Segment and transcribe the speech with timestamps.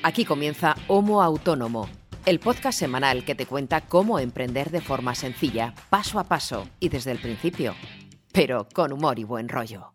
[0.00, 1.88] Aquí comienza Homo Autónomo,
[2.24, 6.88] el podcast semanal que te cuenta cómo emprender de forma sencilla, paso a paso y
[6.88, 7.74] desde el principio,
[8.32, 9.92] pero con humor y buen rollo.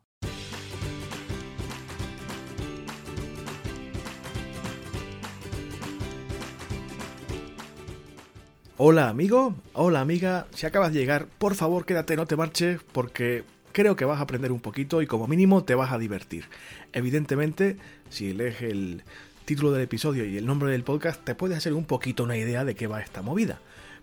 [8.76, 13.46] Hola amigo, hola amiga, si acabas de llegar, por favor quédate, no te marches, porque
[13.72, 16.50] creo que vas a aprender un poquito y como mínimo te vas a divertir.
[16.92, 17.78] Evidentemente,
[18.10, 19.04] si lees el
[19.44, 22.64] título del episodio y el nombre del podcast, te puedes hacer un poquito una idea
[22.66, 23.60] de qué va esta movida.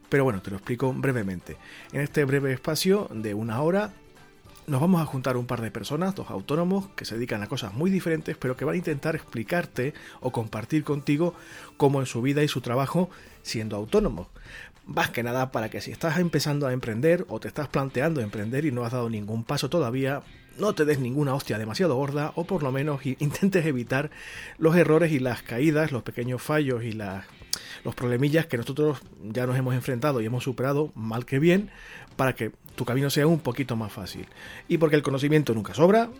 [0.09, 1.57] Pero bueno, te lo explico brevemente.
[1.93, 3.93] En este breve espacio de una hora
[4.67, 7.75] nos vamos a juntar un par de personas, dos autónomos, que se dedican a cosas
[7.75, 11.35] muy diferentes, pero que van a intentar explicarte o compartir contigo
[11.77, 13.11] cómo es su vida y su trabajo
[13.43, 14.29] siendo autónomos.
[14.91, 18.65] Más que nada para que si estás empezando a emprender o te estás planteando emprender
[18.65, 20.23] y no has dado ningún paso todavía,
[20.59, 24.11] no te des ninguna hostia demasiado gorda o por lo menos intentes evitar
[24.59, 27.25] los errores y las caídas, los pequeños fallos y las,
[27.85, 31.71] los problemillas que nosotros ya nos hemos enfrentado y hemos superado mal que bien
[32.17, 34.27] para que tu camino sea un poquito más fácil.
[34.67, 36.11] Y porque el conocimiento nunca sobra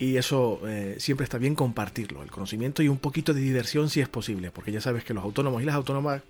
[0.00, 4.00] y eso eh, siempre está bien compartirlo, el conocimiento y un poquito de diversión si
[4.00, 6.22] es posible, porque ya sabes que los autónomos y las autónomas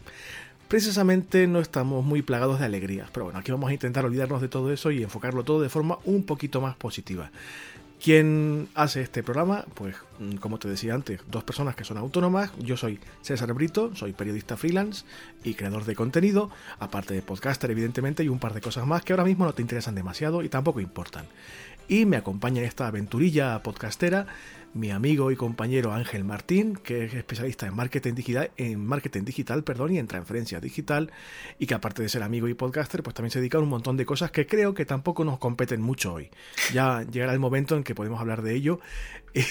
[0.72, 3.10] precisamente no estamos muy plagados de alegrías.
[3.12, 5.98] Pero bueno, aquí vamos a intentar olvidarnos de todo eso y enfocarlo todo de forma
[6.06, 7.30] un poquito más positiva.
[8.02, 9.66] ¿Quién hace este programa?
[9.74, 12.52] Pues, mm, como te decía antes, dos personas que son autónomas.
[12.58, 15.04] Yo soy César Brito, soy periodista freelance
[15.44, 19.12] y creador de contenido, aparte de podcaster, evidentemente, y un par de cosas más que
[19.12, 21.26] ahora mismo no te interesan demasiado y tampoco importan.
[21.88, 24.26] Y me acompaña en esta aventurilla podcastera
[24.74, 29.64] mi amigo y compañero Ángel Martín, que es especialista en marketing digital, en marketing digital
[29.64, 31.12] perdón, y en transferencia digital,
[31.58, 33.96] y que aparte de ser amigo y podcaster, pues también se dedica a un montón
[33.96, 36.30] de cosas que creo que tampoco nos competen mucho hoy.
[36.72, 38.80] Ya llegará el momento en que podemos hablar de ello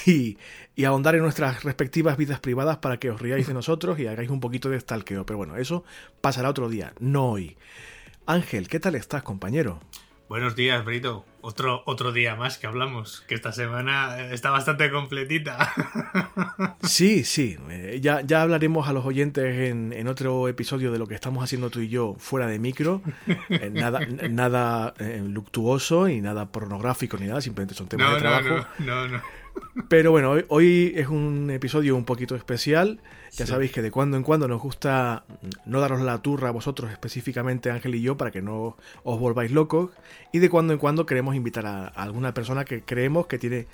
[0.06, 0.38] y,
[0.76, 4.30] y ahondar en nuestras respectivas vidas privadas para que os riáis de nosotros y hagáis
[4.30, 5.26] un poquito de stalkeo.
[5.26, 5.84] Pero bueno, eso
[6.22, 7.58] pasará otro día, no hoy.
[8.26, 9.80] Ángel, ¿qué tal estás, compañero?
[10.32, 11.26] Buenos días, Brito.
[11.42, 15.74] Otro, otro día más que hablamos, que esta semana está bastante completita.
[16.84, 17.58] Sí, sí.
[17.70, 21.70] Eh, ya, ya hablaremos a los oyentes en, otro episodio de lo que estamos haciendo
[21.70, 23.02] tú y yo fuera de micro.
[23.50, 24.00] Eh, nada
[24.30, 28.68] nada eh, luctuoso y nada pornográfico ni nada, simplemente son temas de trabajo.
[28.80, 29.18] no, no.
[29.18, 29.41] no.
[29.90, 33.00] Pero bueno, hoy, es un episodio un poquito especial.
[33.32, 35.24] Ya sabéis que de cuando en cuando nos gusta
[35.66, 39.52] no daros la turra a vosotros específicamente, Ángel y yo, para que no os volváis
[39.52, 39.92] locos.
[40.32, 43.68] Y de cuando en cuando queremos invitar a, alguna persona que creemos que tiene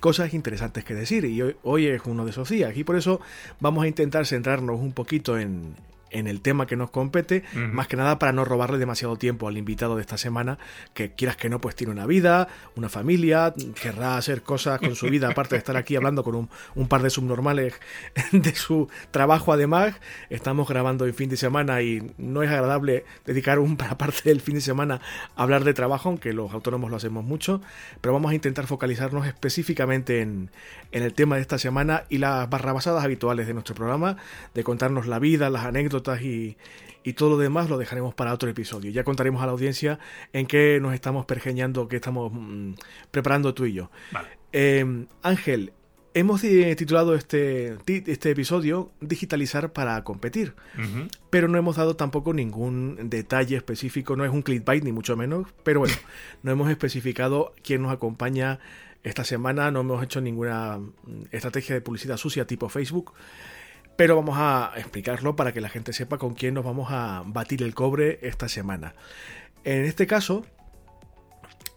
[0.00, 1.24] cosas interesantes que decir.
[1.24, 2.76] Y hoy, hoy es uno de esos días.
[2.76, 3.20] Y por eso
[3.60, 5.74] vamos a intentar centrarnos un poquito en,
[6.10, 9.56] en el tema que nos compete, más que nada para no robarle demasiado tiempo al
[9.56, 10.58] invitado de esta semana,
[10.94, 15.06] que quieras que no, pues tiene una vida, una familia, querrá hacer cosas con su
[15.06, 17.74] vida, aparte de estar aquí hablando con un, par de subnormales
[18.32, 19.94] de su trabajo además.
[20.30, 24.54] Estamos grabando en fin de semana y no es agradable dedicar una parte del fin
[24.54, 25.00] de semana
[25.36, 27.60] a hablar de trabajo, aunque los autónomos lo hacemos mucho,
[28.00, 30.50] pero vamos a intentar focalizarnos específicamente en,
[30.92, 34.16] en el tema de esta semana y las barrabasadas habituales de nuestro programa,
[34.54, 36.56] de contarnos la vida, las anécdotas, y,
[37.16, 38.90] todo lo demás lo dejaremos para otro episodio.
[38.90, 39.98] Ya contaremos a la audiencia
[40.34, 42.74] en qué nos estamos pergeñando, qué estamos mm,
[43.10, 43.90] preparando tú y yo.
[44.52, 45.72] Eh, Ángel,
[46.14, 50.54] hemos eh, titulado este, este episodio Digitalizar para competir,
[51.30, 55.46] pero no hemos dado tampoco ningún detalle específico, no es un clickbait ni mucho menos,
[55.62, 55.94] pero bueno,
[56.42, 58.58] no hemos especificado quién nos acompaña
[59.04, 63.12] esta semana, no hemos hecho ninguna mm, estrategia de publicidad sucia tipo Facebook
[63.98, 67.64] pero vamos a explicarlo para que la gente sepa con quién nos vamos a batir
[67.64, 68.94] el cobre esta semana.
[69.64, 70.46] En este caso,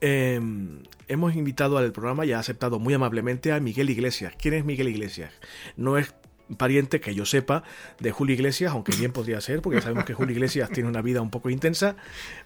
[0.02, 4.36] em, hemos invitado al programa y ha aceptado muy amablemente a Miguel Iglesias.
[4.38, 5.34] ¿Quién es Miguel Iglesias?
[5.76, 6.14] No es
[6.60, 7.64] pariente que yo sepa
[8.00, 11.22] de Julio Iglesias, aunque bien podría ser, porque sabemos que Julio Iglesias tiene una vida
[11.22, 11.96] un poco intensa.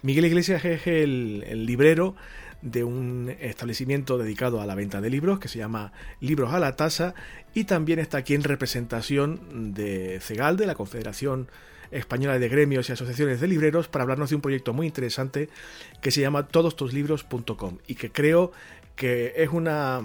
[0.04, 2.16] Miguel Iglesias es el librero
[2.62, 6.76] de un establecimiento dedicado a la venta de libros que se llama Libros a la
[6.76, 7.14] Tasa
[7.54, 11.48] y también está aquí en representación de CEGAL, de la Confederación
[11.92, 15.50] Española de Gremios y Asociaciones de Libreros, para hablarnos de un proyecto muy interesante
[16.02, 18.52] que se llama todostoslibros.com y que creo
[18.96, 20.02] que es una,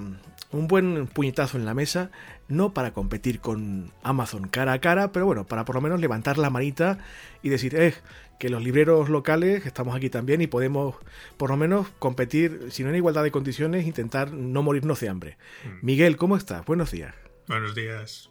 [0.53, 2.11] un buen puñetazo en la mesa,
[2.50, 6.38] no para competir con Amazon cara a cara, pero bueno, para por lo menos levantar
[6.38, 6.99] la manita
[7.43, 7.94] y decir, eh,
[8.38, 10.97] que los libreros locales estamos aquí también y podemos
[11.37, 15.38] por lo menos competir, si no en igualdad de condiciones, intentar no morirnos de hambre.
[15.64, 15.87] Mm.
[15.87, 16.64] Miguel, ¿cómo estás?
[16.64, 17.14] Buenos días.
[17.47, 18.31] Buenos días.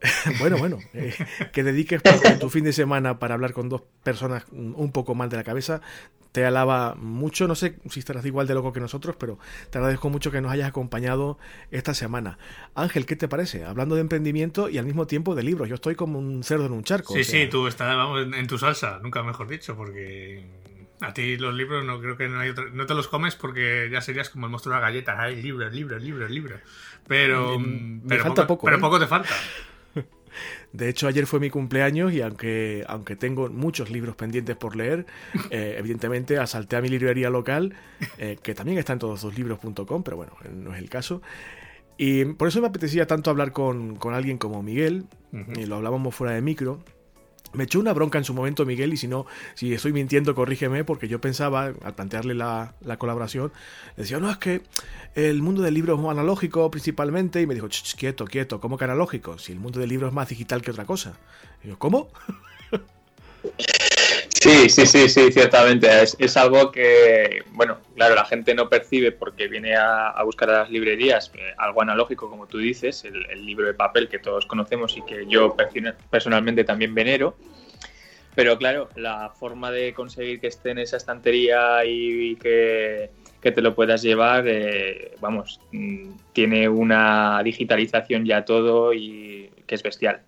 [0.38, 1.12] bueno, bueno, eh,
[1.52, 2.02] que dediques
[2.40, 5.80] tu fin de semana para hablar con dos personas un poco mal de la cabeza,
[6.32, 7.48] te alaba mucho.
[7.48, 9.38] No sé si estarás igual de loco que nosotros, pero
[9.70, 11.38] te agradezco mucho que nos hayas acompañado
[11.70, 12.38] esta semana.
[12.74, 13.64] Ángel, ¿qué te parece?
[13.64, 15.68] Hablando de emprendimiento y al mismo tiempo de libros.
[15.68, 17.14] Yo estoy como un cerdo en un charco.
[17.14, 17.96] Sí, sí, tú estás
[18.34, 20.44] en tu salsa, nunca mejor dicho, porque
[21.00, 23.88] a ti los libros no creo que no hay otro, no te los comes porque
[23.90, 25.20] ya serías como el monstruo de la galleta.
[25.20, 26.60] Hay libros, libros, libros, libros.
[27.06, 27.58] Pero,
[28.06, 28.80] pero, falta poco, pero ¿eh?
[28.80, 29.34] poco te falta.
[30.72, 35.06] De hecho, ayer fue mi cumpleaños y aunque, aunque tengo muchos libros pendientes por leer,
[35.50, 37.74] eh, evidentemente asalté a mi librería local,
[38.18, 41.22] eh, que también está en todoslibros.com, pero bueno, no es el caso.
[41.96, 45.06] Y por eso me apetecía tanto hablar con, con alguien como Miguel,
[45.56, 46.80] y lo hablábamos fuera de micro,
[47.52, 50.84] me echó una bronca en su momento Miguel y si no, si estoy mintiendo, corrígeme,
[50.84, 53.52] porque yo pensaba, al plantearle la, colaboración,
[53.96, 54.62] le decía, no, es que
[55.14, 59.38] el mundo del libro es analógico principalmente, y me dijo, quieto, quieto, ¿cómo que analógico?
[59.38, 61.18] Si el mundo del libro es más digital que otra cosa.
[61.64, 62.08] Y yo, ¿cómo?
[64.40, 65.88] Sí, sí, sí, sí, ciertamente.
[66.02, 70.70] Es, algo que, bueno, claro, la gente no percibe porque viene a, buscar a las
[70.70, 75.02] librerías eh, algo analógico, como tú dices, el, libro de papel que todos conocemos y
[75.02, 75.56] que yo
[76.10, 77.36] personalmente también venero.
[78.36, 83.10] Pero claro, la forma de conseguir que esté en esa estantería y, que,
[83.42, 89.82] te lo puedas llevar, eh, vamos, mm, tiene una digitalización ya todo y que es
[89.82, 90.22] bestial.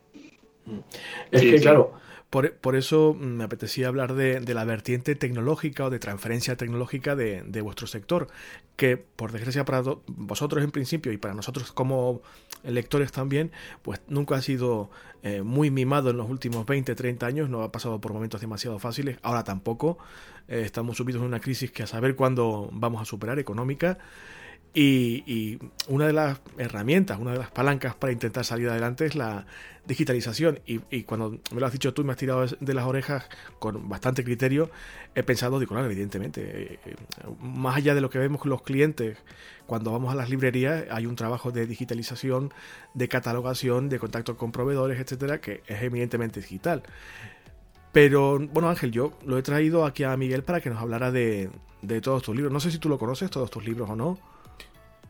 [1.30, 1.92] Es que, claro,
[2.30, 7.60] por, eso mm, me apetecía hablar de, la vertiente tecnológica o de transferencia tecnológica de,
[7.60, 8.28] vuestro sector,
[8.76, 12.22] que por desgracia para vosotros en principio y para nosotros como
[12.62, 13.50] lectores también,
[13.82, 14.90] pues nunca ha sido
[15.24, 18.78] eh, muy mimado en los últimos 20, 30 años, no ha pasado por momentos demasiado
[18.78, 19.98] fáciles, ahora tampoco,
[20.46, 23.98] eh, estamos subidos en una crisis que a saber cuándo vamos a superar económica.
[24.72, 25.58] Y,
[25.88, 29.46] una de las herramientas, una de las palancas para intentar salir adelante es la
[29.86, 30.60] digitalización.
[30.64, 33.28] Y, cuando me lo has dicho tú y me has tirado de las orejas
[33.58, 34.70] con bastante criterio,
[35.14, 36.96] he pensado, digo, no, evidentemente, eh,
[37.40, 39.18] más allá de lo que vemos los clientes,
[39.66, 42.52] cuando vamos a las librerías hay un trabajo de digitalización,
[42.94, 46.84] de catalogación, de contacto con proveedores, etcétera, que es evidentemente digital.
[47.92, 51.50] Pero bueno, Ángel, yo lo he traído aquí a Miguel para que nos hablara de,
[51.82, 52.52] de todos tus libros.
[52.52, 54.18] No sé si tú lo conoces, todos tus libros o no.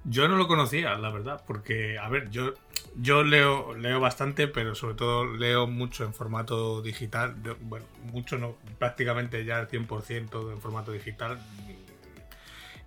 [0.04, 2.54] Yo no lo conocía, la verdad, porque, a ver, yo,
[2.96, 7.34] yo leo, leo bastante, pero sobre todo leo mucho en formato digital.
[7.60, 11.38] bueno, mucho no, prácticamente ya el 100% en formato digital.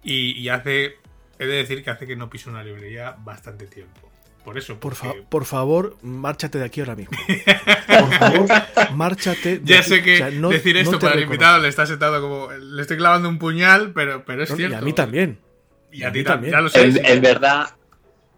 [0.04, 0.98] Y, hace,
[1.39, 4.09] he de decir que hace que no piso una librería bastante tiempo.
[4.44, 4.77] Por eso.
[4.77, 4.95] Por,
[5.30, 7.18] por favor, márchate de aquí ahora mismo.
[7.88, 8.50] Por favor,
[8.94, 9.59] márchate.
[9.59, 12.51] De ya sé que decir esto para el invitado le está sentado como.
[12.51, 14.75] Le estoy clavando un puñal, pero, pero es cierto.
[14.75, 15.39] Y a mí también.
[15.94, 16.54] Y a, ti también.
[16.54, 16.84] Ya lo sé.
[16.86, 17.68] En, verdad,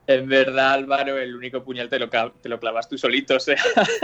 [0.07, 3.35] en verdad, Álvaro, el único puñal te lo, te lo clavas tú solito.
[3.35, 3.57] O sea,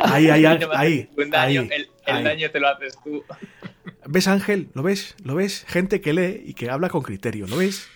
[0.03, 3.23] ahí, ahí, ahí, daño, el, daño te lo haces tú.
[4.05, 4.69] ¿Ves, Ángel?
[4.73, 5.15] ¿Lo ves?
[5.23, 5.65] ¿Lo ves?
[5.67, 7.87] Gente que lee y que habla con criterio, ¿lo ves?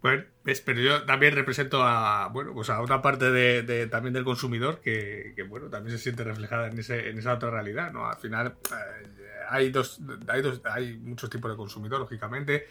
[0.00, 0.24] Bueno,
[0.64, 5.34] pero yo también represento a, bueno, pues a otra parte de, también del consumidor que,
[5.46, 8.06] bueno, también se siente reflejada en, ese, en esa otra realidad, ¿no?
[8.08, 9.06] Al final eh,
[9.50, 12.66] hay, dos, hay, dos, hay muchos tipos de consumidor, lógicamente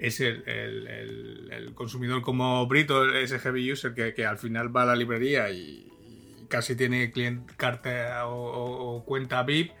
[0.00, 5.50] es el, consumidor como Brito, ese heavy user que, al final va a la librería
[5.50, 5.86] y,
[6.48, 9.72] casi tiene cliente, carta o, cuenta VIP.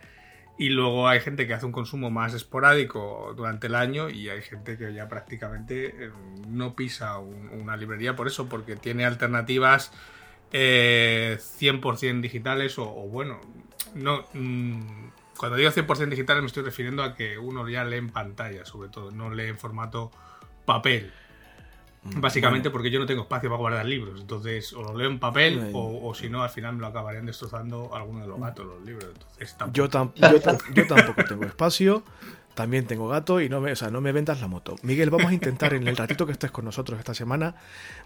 [0.58, 4.42] Y luego hay gente que hace un consumo más esporádico durante el año y hay
[4.42, 6.10] gente que ya prácticamente eh,
[6.48, 9.90] no pisa una librería por eso, porque tiene alternativas
[10.52, 13.40] 100% eh, digitales o, bueno,
[13.94, 14.26] no...
[14.34, 15.09] Mm,
[15.40, 18.90] cuando digo 100% digital me estoy refiriendo a que uno ya lee en pantalla, sobre
[18.90, 20.12] todo, no lee en formato
[20.66, 21.10] papel.
[22.02, 24.20] Mm, Básicamente porque yo no tengo espacio para guardar libros.
[24.20, 27.94] Entonces, o lo leo en papel o, si no, al final me lo acabarían destrozando
[27.94, 29.12] alguno de los gatos, los libros.
[29.14, 29.88] Entonces, yo,
[30.74, 32.02] yo tampoco tengo espacio.
[32.60, 34.76] También tengo gato y no me, o sea, no me vendas la moto.
[34.82, 37.54] Miguel, vamos a intentar en el ratito que estés con nosotros esta semana,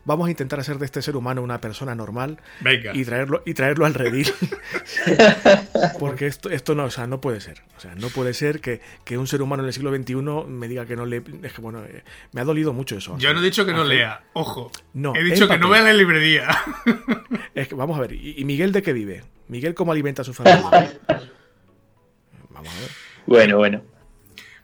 [0.05, 2.39] vamos a intentar hacer de este ser humano una persona normal
[2.93, 4.33] y traerlo y traerlo al redil.
[5.99, 7.65] Porque esto, esto no, o sea, no puede ser.
[7.77, 8.81] O sea, no puede ser que,
[9.19, 10.15] un ser humano en el siglo XXI
[10.47, 11.25] me diga que no lee.
[11.43, 13.19] Es que bueno, eh, me ha dolido mucho eso.
[13.19, 14.71] Yo no he dicho que no lea, ojo.
[14.93, 16.47] No, he dicho que no vea la librería.
[17.57, 19.25] Es que, vamos a ver, ¿y Miguel de qué vive?
[19.49, 20.63] ¿Miguel cómo alimenta a su familia?
[22.51, 22.91] Vamos a ver.
[23.27, 23.94] Bueno, bueno.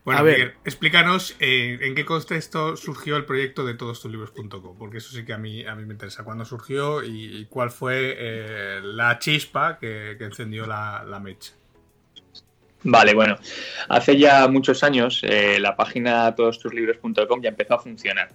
[0.05, 0.55] Bueno, a ver.
[0.65, 5.39] explícanos eh, en qué contexto surgió el proyecto de todostuslibros.com, porque eso sí que a
[5.39, 6.25] mí, a mí me interesa.
[6.25, 11.53] ¿Cuándo surgió y, cuál fue eh, la chispa que, encendió la, mecha?
[12.83, 13.37] Vale, bueno,
[13.91, 18.31] hace ya muchos años eh, la página todostuslibros.com ya empezó a funcionar.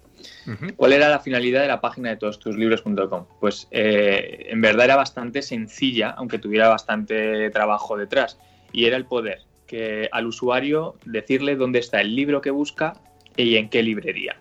[0.75, 3.25] ¿Cuál era la finalidad de la página de todos tus libros.com?
[3.39, 8.37] Pues eh, en verdad era bastante sencilla, aunque tuviera bastante trabajo detrás,
[8.71, 12.95] y era el poder que al usuario decirle dónde está el libro que busca
[13.35, 14.37] y en qué librería.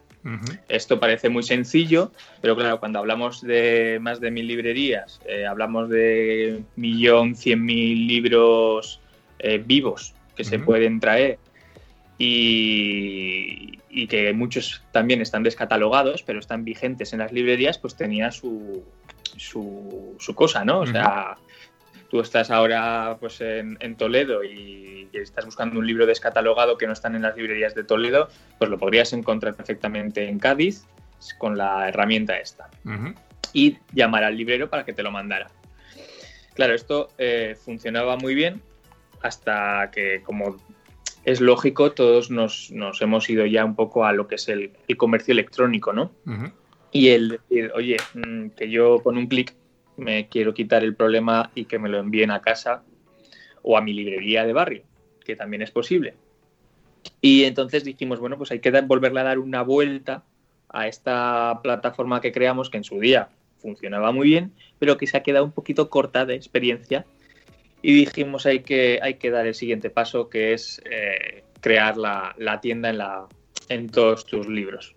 [0.71, 5.91] Esto parece muy sencillo, pero claro, cuando hablamos de más de mil librerías, eh, hablamos
[5.91, 9.01] de millón cien mil libros
[9.39, 11.39] eh, vivos que se pueden traer
[12.19, 13.79] y,
[14.09, 18.83] que muchos también están descatalogados, pero están vigentes en las librerías, pues tenía su,
[19.37, 20.81] su, cosa, ¿no?
[20.81, 21.37] O sea,
[22.15, 27.17] tú estás ahora pues en, Toledo y, estás buscando un libro descatalogado que no están
[27.17, 30.85] en las librerías de Toledo, pues lo podrías encontrar perfectamente en Cádiz
[31.39, 32.71] con la herramienta esta.
[33.53, 35.49] Y llamar al librero para que te lo mandara.
[36.55, 38.63] Claro, esto eh, funcionaba muy bien
[39.21, 40.57] hasta que, como
[41.25, 45.33] es lógico, todos nos, hemos ido ya un poco a lo que es el, comercio
[45.33, 46.13] electrónico, ¿no?
[46.93, 49.53] Y el decir, oye, mm, que yo con un clic
[49.97, 52.83] me quiero quitar el problema y que me lo envíen a casa
[53.63, 54.83] o a mi librería de barrio,
[55.25, 56.15] que también es posible.
[57.21, 60.25] Y entonces dijimos, bueno, pues hay que volverle a dar una vuelta
[60.69, 65.17] a esta plataforma que creamos, que en su día funcionaba muy bien, pero que se
[65.17, 67.07] ha quedado un poquito corta de experiencia.
[67.81, 72.35] Y dijimos, hay que, hay que dar el siguiente paso, que es eh, crear la,
[72.61, 73.27] tienda en, la,
[73.69, 74.95] en todos tus libros.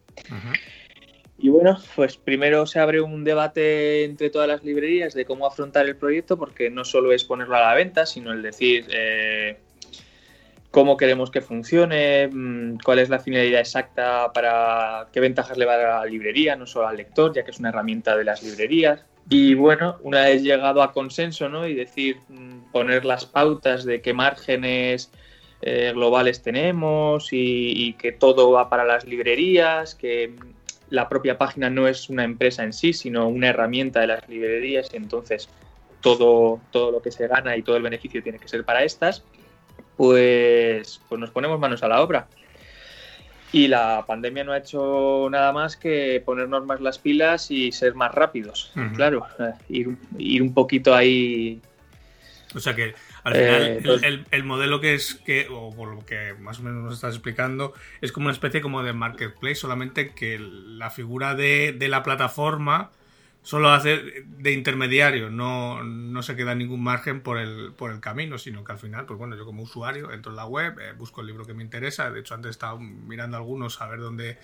[1.40, 5.86] Y bueno, pues primero se abre un debate entre todas las librerías de cómo afrontar
[5.86, 9.58] el proyecto, porque no solo es ponerlo a la venta, sino el decir eh,
[10.72, 15.74] cómo queremos que funcione, mm, cuál es la finalidad exacta para qué ventajas le va
[15.74, 18.24] a dar a la librería, no solo al lector, ya que es una herramienta de
[18.24, 19.06] las librerías.
[19.30, 21.68] Y bueno, una vez llegado a consenso ¿no?
[21.68, 25.12] y decir, mm, poner las pautas de qué márgenes
[25.62, 30.36] eh, globales tenemos y, y, que todo va para las librerías, que
[30.90, 34.90] la propia página no es una empresa en sí, sino una herramienta de las librerías
[34.94, 35.50] y entonces
[36.02, 39.24] todo, todo lo que se gana y todo el beneficio tiene que ser para estas,
[39.96, 42.28] pues, pues nos ponemos manos a la obra.
[43.52, 47.96] Y la pandemia no ha hecho nada más que ponernos más las pilas y ser
[47.96, 48.74] más rápidos.
[48.96, 51.62] Claro, eh, ir, ir un poquito ahí.
[52.54, 52.94] O sea que
[53.28, 56.64] al final, eh, pues el, modelo que es, que, o por lo que más o
[56.64, 61.36] menos nos estás explicando, es como una especie como de marketplace, solamente que la figura
[61.36, 62.92] de, la plataforma
[63.42, 68.38] solo hace de intermediario, no, no, se queda ningún margen por el, por el camino,
[68.38, 71.20] sino que al final, pues bueno, yo como usuario entro en la web, eh, busco
[71.20, 74.38] el libro que me interesa, de hecho antes estaba mirando algunos a ver dónde,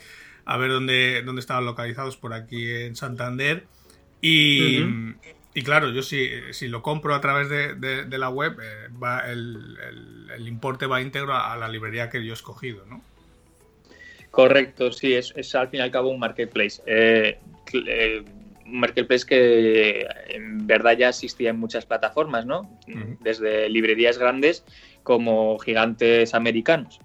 [0.44, 3.66] a ver dónde, dónde estaban localizados por aquí en Santander
[4.20, 4.84] y,
[5.54, 9.78] y claro, yo si, si lo compro a través de, la web, eh, va el,
[10.36, 13.04] el, importe va íntegro a la librería que yo he escogido, ¿no?
[14.32, 16.82] Correcto, sí, es, es al fin y al cabo un marketplace.
[16.88, 17.38] Eh,
[17.72, 18.24] eh,
[18.66, 22.68] un marketplace que en verdad ya existía en muchas plataformas, ¿no?
[23.20, 24.64] Desde librerías grandes
[25.04, 27.00] como gigantes americanos.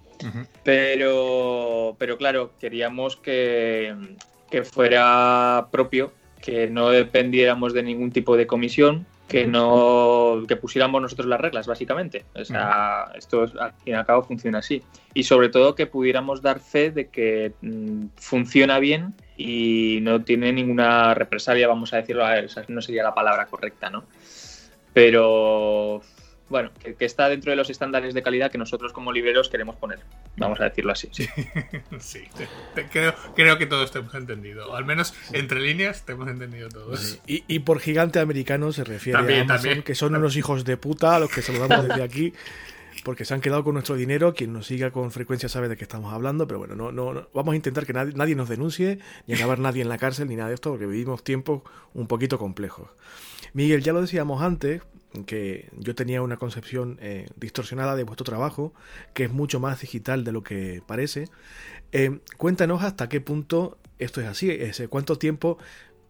[0.63, 3.95] pero, pero claro, queríamos que,
[4.49, 6.11] que fuera propio
[6.41, 11.67] que no dependiéramos de ningún tipo de comisión, que no que pusiéramos nosotros las reglas,
[11.67, 12.25] básicamente.
[12.33, 14.81] O sea, esto al fin y al cabo funciona así.
[15.13, 20.51] Y sobre todo que pudiéramos dar fe de que mm, funciona bien y no tiene
[20.51, 24.03] ninguna represalia, vamos a decirlo, esa no sería la palabra correcta, ¿no?
[24.93, 26.01] Pero
[26.49, 29.99] bueno, que, está dentro de los estándares de calidad que nosotros como libreros queremos poner.
[30.37, 31.09] Vamos a decirlo así.
[31.11, 31.27] Sí,
[31.99, 32.21] sí
[32.91, 34.75] creo, creo, que todos te hemos entendido.
[34.75, 37.19] al menos entre líneas te hemos entendido todos.
[37.25, 41.19] Y, por gigante americano se refiere a Amazon, que son unos hijos de puta a
[41.19, 42.33] los que saludamos desde aquí.
[43.05, 44.33] Porque se han quedado con nuestro dinero.
[44.33, 46.47] Quien nos siga con frecuencia sabe de qué estamos hablando.
[46.47, 49.81] Pero bueno, no, no, vamos a intentar que nadie, nadie nos denuncie, ni acabar nadie
[49.81, 51.61] en la cárcel, ni nada de esto, porque vivimos tiempos
[51.93, 52.89] un poquito complejos.
[53.53, 54.81] Miguel, ya lo decíamos antes,
[55.25, 58.73] que yo tenía una concepción eh, distorsionada de vuestro trabajo,
[59.13, 61.25] que es mucho más digital de lo que parece.
[61.91, 64.49] Eh, cuéntanos hasta qué punto esto es así,
[64.89, 65.57] cuánto tiempo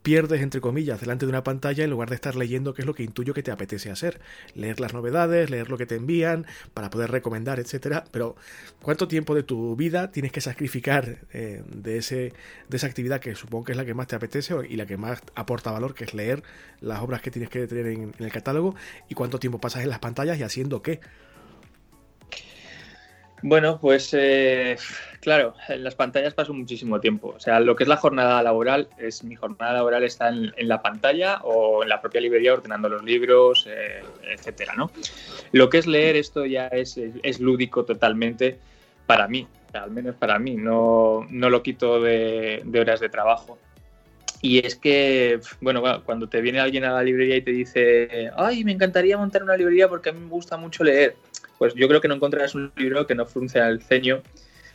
[0.01, 2.93] pierdes, entre comillas, delante de una pantalla en lugar de estar leyendo qué es lo
[2.93, 4.19] que intuyo que te apetece hacer.
[4.55, 8.03] Leer las novedades, leer lo que te envían, para poder recomendar, etcétera.
[8.11, 8.35] Pero,
[8.81, 12.33] ¿cuánto tiempo de tu vida tienes que sacrificar eh, de, ese,
[12.67, 14.97] de esa actividad que supongo que es la que más te apetece y la que
[14.97, 16.43] más aporta valor, que es leer
[16.81, 18.75] las obras que tienes que tener en, en el catálogo?
[19.09, 20.99] ¿Y cuánto tiempo pasas en las pantallas y haciendo qué?
[23.41, 24.77] Bueno, pues eh,
[25.21, 27.33] claro, en las pantallas paso muchísimo tiempo.
[27.35, 30.81] O sea, lo que es la jornada laboral, es mi jornada laboral está en, la
[30.81, 34.91] pantalla o en la propia librería ordenando los libros, eh, etcétera, ¿no?
[35.51, 36.97] Lo que es leer esto ya es,
[37.39, 38.59] lúdico totalmente
[39.05, 39.47] para mí.
[39.73, 43.57] al menos para mí, no, no lo quito de, horas de trabajo.
[44.41, 48.63] Y es que, bueno, cuando te viene alguien a la librería y te dice, ay,
[48.63, 51.15] me encantaría montar una librería porque a mí me gusta mucho leer,
[51.57, 54.21] pues yo creo que no encontrarás un libro que no frunce al ceño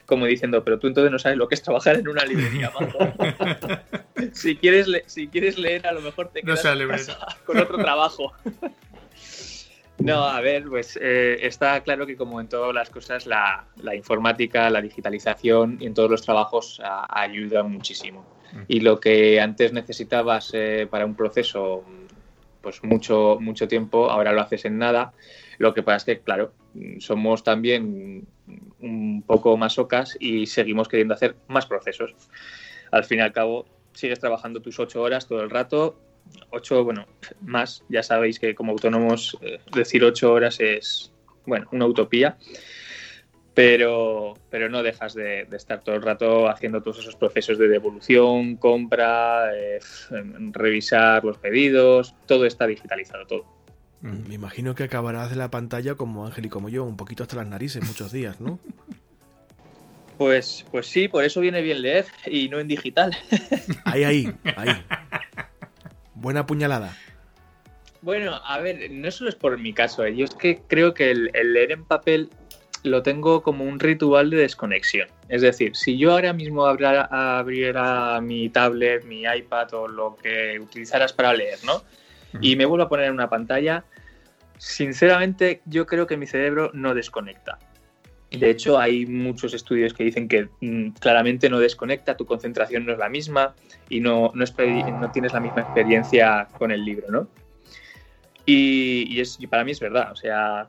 [0.07, 2.71] como diciendo, pero tú entonces no sabes lo que es trabajar en una librería,
[4.33, 6.63] si, quieres si quieres leer, a lo mejor te quedas
[7.47, 8.33] con otro trabajo.
[9.97, 14.69] No, a ver, pues eh, está claro que como en todas las cosas, la, informática,
[14.69, 18.27] la digitalización y en todos los trabajos ayuda muchísimo.
[18.69, 21.85] Y lo que antes necesitabas eh, para un proceso,
[22.61, 25.13] pues mucho, mucho tiempo, ahora lo haces en nada.
[25.59, 26.53] Lo que pasa es que, claro,
[26.99, 28.27] somos también
[28.81, 32.15] un poco más ocas y seguimos queriendo hacer más procesos.
[32.91, 35.99] Al fin y al cabo, sigues trabajando tus ocho horas todo el rato,
[36.51, 37.07] ocho, bueno,
[37.41, 41.13] más, ya sabéis que como autónomos eh, decir ocho horas es,
[41.47, 42.37] bueno, una utopía,
[43.55, 48.57] pero, pero no dejas de, estar todo el rato haciendo todos esos procesos de devolución,
[48.57, 49.79] compra, eh,
[50.53, 53.45] revisar los pedidos, todo está digitalizado, todo.
[54.01, 57.23] Mm, me imagino que acabarás de la pantalla como Ángel y como yo, un poquito
[57.23, 58.59] hasta las narices muchos días, ¿no?
[60.17, 63.17] Pues, pues sí, por eso viene bien leer y no en digital.
[63.85, 64.71] Ahí, ahí, ahí.
[66.15, 66.97] Buena puñalada.
[68.05, 70.15] Bueno, a ver, no solo es por mi caso, ¿eh?
[70.15, 72.29] yo es que creo que el, leer en papel
[72.85, 75.09] lo tengo como un ritual de desconexión.
[75.29, 80.61] Es decir, si yo ahora mismo abriera, abriera mi tablet, mi iPad o lo que
[80.61, 81.83] utilizaras para leer, ¿no?
[82.41, 83.85] Y me vuelvo a poner en una pantalla,
[84.59, 87.59] sinceramente yo creo que mi cerebro no desconecta.
[88.31, 92.93] De hecho, hay muchos estudios que dicen que mm, claramente no desconecta, tu concentración no
[92.93, 93.55] es la misma
[93.89, 97.29] y no, no, tienes la misma experiencia con el libro, ¿no?
[98.47, 100.69] Y, es, para mí es verdad, o sea,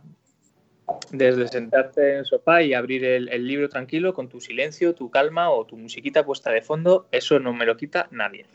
[1.11, 5.09] desde sentarte en el sofá y abrir el, el, libro tranquilo con tu silencio, tu
[5.09, 8.45] calma o tu musiquita puesta de fondo, eso no me lo quita nadie.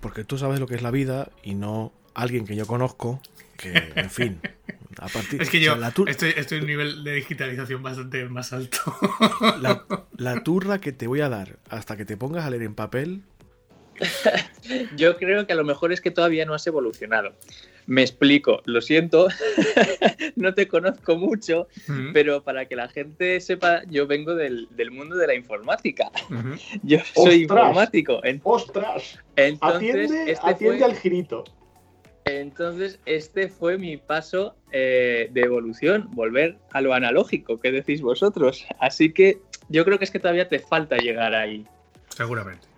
[0.00, 3.20] Porque tú sabes lo que es la vida y no alguien que yo conozco
[3.56, 4.40] que, en fin.
[4.98, 5.76] A partir, es que yo
[6.06, 8.78] estoy, en un nivel de digitalización bastante más alto.
[10.16, 13.22] La, turra que te voy a dar hasta que te pongas a leer en papel.
[14.96, 17.32] Yo creo que a lo mejor es que todavía no has evolucionado.
[17.86, 19.28] Me explico, lo siento,
[20.36, 21.68] no te conozco mucho,
[22.12, 26.10] pero para que la gente sepa, yo vengo del, mundo de la informática.
[26.82, 28.20] Yo soy informático.
[28.42, 29.18] ¡Ostras!
[29.36, 31.44] Entonces, este atiende al girito.
[32.26, 38.66] Entonces, este fue mi paso eh, de evolución, volver a lo analógico, ¿qué decís vosotros?
[38.80, 39.38] Así que
[39.70, 41.66] yo creo que es que todavía te falta llegar ahí.
[42.10, 42.68] Seguramente.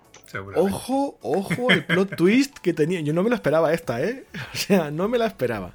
[0.54, 3.00] Ojo, ojo el plot twist que tenía.
[3.00, 4.24] Yo no me lo esperaba esta, ¿eh?
[4.52, 5.74] O sea, no me la esperaba.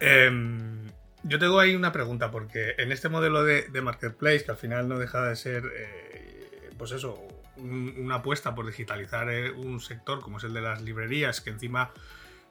[0.00, 0.86] Em,
[1.22, 4.98] yo tengo ahí una pregunta, porque en este modelo de, marketplace, que al final no
[4.98, 7.18] deja de ser, eh, pues eso,
[7.56, 11.90] una apuesta por digitalizar eh, un sector como es el de las librerías, que encima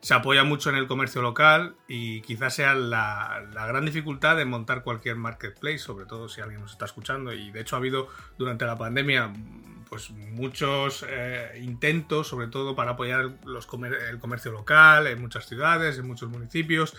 [0.02, 4.84] se apoya mucho en el comercio local y quizás sea la, gran dificultad de montar
[4.84, 7.34] cualquier marketplace, sobre todo si alguien nos está escuchando.
[7.34, 9.34] Y de hecho ha habido durante la pandemia
[9.90, 13.68] pues muchos eh, intentos, sobre todo para apoyar los
[14.10, 16.96] el comercio local en muchas ciudades, en muchos municipios,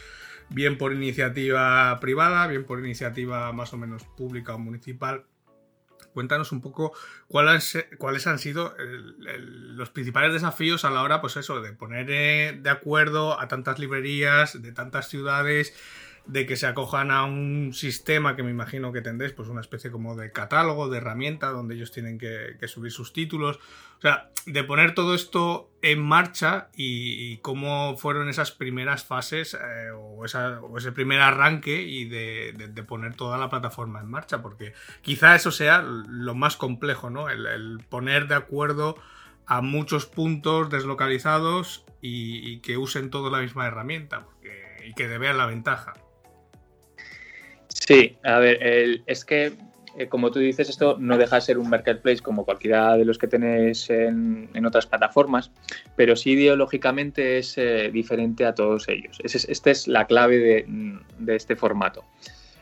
[0.48, 5.26] bien por iniciativa privada, bien por iniciativa más o menos pública o municipal.
[6.12, 6.92] Cuéntanos un poco
[7.28, 8.74] cuáles, cuáles han sido
[9.18, 13.78] los principales desafíos a la hora, pues eso, de poner eh, de acuerdo a tantas
[13.78, 15.74] librerías, de tantas ciudades,
[16.28, 19.90] de que se acojan a un sistema que me imagino que tendréis, pues una especie
[19.90, 23.56] como de catálogo, de herramienta, donde ellos tienen que, subir sus títulos.
[23.96, 29.90] O sea, de poner todo esto en marcha y, cómo fueron esas primeras fases eh,
[29.90, 35.50] o, ese primer arranque y de, poner toda la plataforma en marcha, porque quizá eso
[35.50, 37.30] sea lo más complejo, ¿no?
[37.30, 38.96] El, poner de acuerdo
[39.46, 44.26] a muchos puntos deslocalizados y, que usen toda la misma herramienta
[44.86, 45.94] y que vean la ventaja.
[47.86, 49.52] Sí, a ver, es que
[49.98, 53.18] eh, como tú dices, esto no deja de ser un marketplace como cualquiera de los
[53.18, 55.50] que tenéis en, otras plataformas,
[55.96, 59.18] pero sí ideológicamente es eh, diferente a todos ellos.
[59.24, 60.64] esta es la clave
[61.18, 62.04] de, este formato.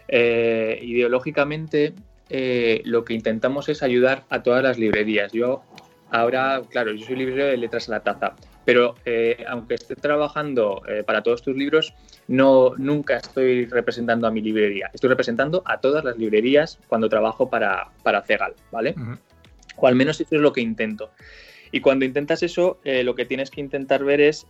[0.08, 1.92] Eh, ideológicamente,
[2.84, 5.32] lo que intentamos es ayudar a todas las librerías.
[5.32, 5.62] Yo
[6.10, 8.34] ahora, claro, yo soy librero de letras a la taza,
[8.66, 11.94] pero eh, aunque esté trabajando eh, para todos tus libros,
[12.26, 14.90] no nunca estoy representando a mi librería.
[14.92, 18.96] Estoy representando a todas las librerías cuando trabajo para, para Cegal, ¿vale?
[19.76, 21.10] O al menos eso es lo que intento.
[21.70, 24.46] Y cuando intentas eso, eh, lo que tienes que intentar ver es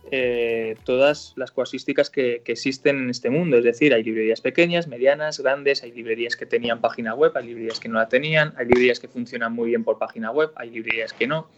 [0.83, 3.57] todas las casuísticas que, existen en este mundo.
[3.57, 7.79] Es decir, hay librerías pequeñas, medianas, grandes, hay librerías que tenían página web, hay librerías
[7.79, 11.13] que no la tenían, hay librerías que funcionan muy bien por página web, hay librerías
[11.13, 11.49] que no,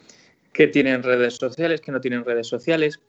[0.54, 3.00] que tienen redes sociales, que no tienen redes sociales.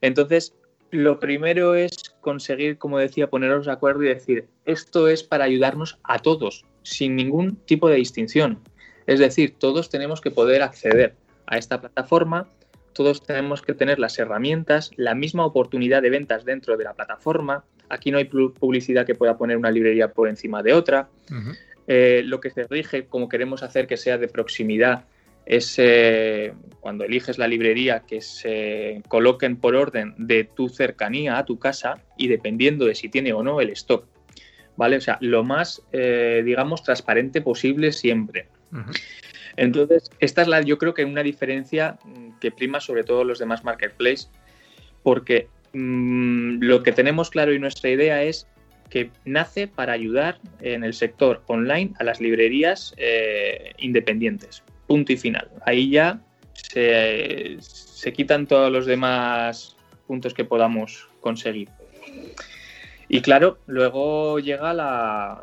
[0.00, 0.54] Entonces,
[0.90, 5.98] lo primero es conseguir, como decía, poneros de acuerdo y decir, esto es para ayudarnos
[6.04, 8.60] a todos, sin ningún tipo de distinción.
[9.06, 11.14] Es decir, todos tenemos que poder acceder
[11.46, 12.48] a esta plataforma,
[12.92, 17.64] todos tenemos que tener las herramientas, la misma oportunidad de ventas dentro de la plataforma.
[17.88, 21.08] Aquí no hay publicidad que pueda poner una librería por encima de otra.
[21.86, 25.04] Eh, lo que se rige, como queremos hacer que sea de proximidad,
[25.46, 31.44] es eh, cuando eliges la librería que se coloquen por orden de tu cercanía a
[31.44, 34.06] tu casa y dependiendo de si tiene o no el stock.
[34.76, 34.96] ¿Vale?
[34.96, 38.48] O sea, lo más, eh, digamos, transparente posible siempre.
[39.56, 41.96] Entonces, esta es la, yo creo que una diferencia
[42.40, 44.30] que prima sobre todo los demás marketplaces,
[45.04, 48.48] porque mm, lo que tenemos claro y nuestra idea es
[48.90, 54.64] que nace para ayudar en el sector online a las librerías eh, independientes.
[54.94, 55.48] Punto y final.
[55.66, 56.20] Ahí ya
[56.52, 59.74] se, se quitan todos los demás
[60.06, 61.68] puntos que podamos conseguir.
[63.08, 65.42] Y claro, luego llega la,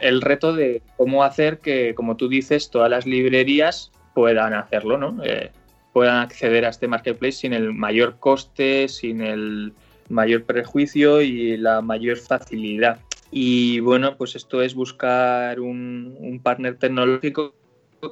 [0.00, 5.22] el reto de cómo hacer que, como tú dices, todas las librerías puedan hacerlo, ¿no?
[5.22, 5.52] Eh,
[5.92, 9.74] puedan acceder a este marketplace sin el mayor coste, sin el
[10.08, 12.98] mayor prejuicio y la mayor facilidad.
[13.30, 17.54] Y bueno, pues esto es buscar un, partner tecnológico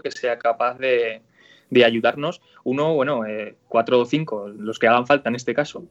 [0.02, 1.22] que sea capaz de,
[1.84, 2.40] ayudarnos.
[2.64, 5.84] Uno, bueno, eh, cuatro o cinco, los que hagan falta en este caso.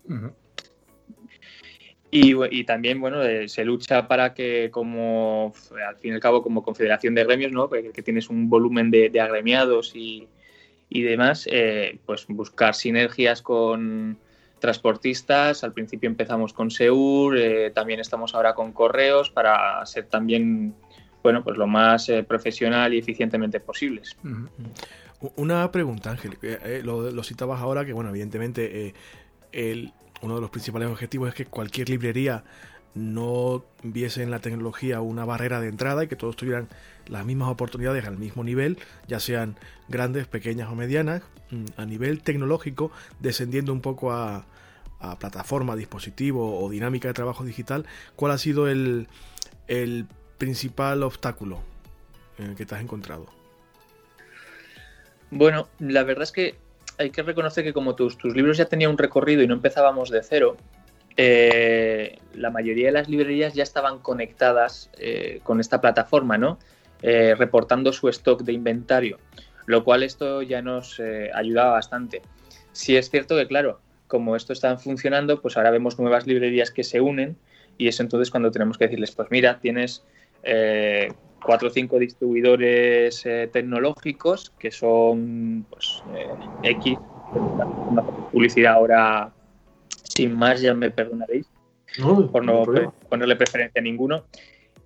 [2.17, 5.53] Y, también, bueno, eh, se lucha para que, como
[5.85, 7.69] al fin y al cabo, como confederación de gremios, ¿no?
[7.69, 10.29] Que, tienes un volumen de, agremiados y,
[10.89, 14.17] demás, eh, pues buscar sinergias con
[14.59, 15.65] transportistas.
[15.65, 20.73] Al principio empezamos con Seur, eh, también estamos ahora con Correos para ser también,
[21.25, 24.15] bueno, pues lo más profesional y eficientemente posibles.
[25.35, 26.37] Una pregunta, Ángel.
[26.83, 28.93] Lo, lo, citabas ahora, que, bueno, evidentemente
[29.51, 32.43] el uno de los principales objetivos es que cualquier librería
[32.93, 36.69] no viese en la tecnología una barrera de entrada y que todos tuvieran
[37.07, 39.57] las mismas oportunidades al mismo nivel, ya sean
[39.89, 44.45] grandes, pequeñas o medianas, mm, a nivel tecnológico, descendiendo un poco a,
[45.19, 47.85] plataforma, dispositivo o dinámica de trabajo digital,
[48.15, 49.07] ¿cuál ha sido el
[50.37, 51.61] principal obstáculo
[52.57, 53.27] que te has encontrado?
[55.31, 56.55] Bueno, la verdad es que
[56.97, 60.09] hay que reconocer que como tus, tus libros ya tenían un recorrido y no empezábamos
[60.09, 60.57] de cero,
[61.17, 66.59] eh, la mayoría de las librerías ya estaban conectadas eh, con esta plataforma, ¿no?
[67.01, 69.19] Eh, reportando su stock de inventario,
[69.65, 71.01] lo cual esto ya nos
[71.33, 72.21] ayudaba bastante.
[72.71, 76.83] Sí es cierto que, claro, como esto está funcionando, pues ahora vemos nuevas librerías que
[76.83, 77.37] se unen
[77.77, 80.03] y es entonces cuando tenemos que decirles, pues mira, tienes
[81.45, 86.97] cuatro o cinco distribuidores eh, tecnológicos que son pues, eh, X,
[88.31, 89.31] publicidad ahora
[90.03, 91.47] sin más, ya me perdonaréis
[92.31, 92.63] por no
[93.09, 94.25] ponerle preferencia a ninguno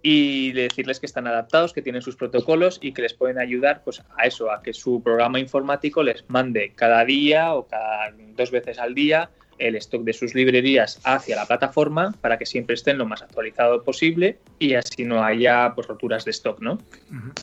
[0.01, 4.01] y decirles que están adaptados, que tienen sus protocolos y que les pueden ayudar pues,
[4.17, 8.79] a eso, a que su programa informático les mande cada día o cada dos veces
[8.79, 13.05] al día el stock de sus librerías hacia la plataforma para que siempre estén lo
[13.05, 16.79] más actualizado posible y así no haya pues, roturas de stock, ¿no?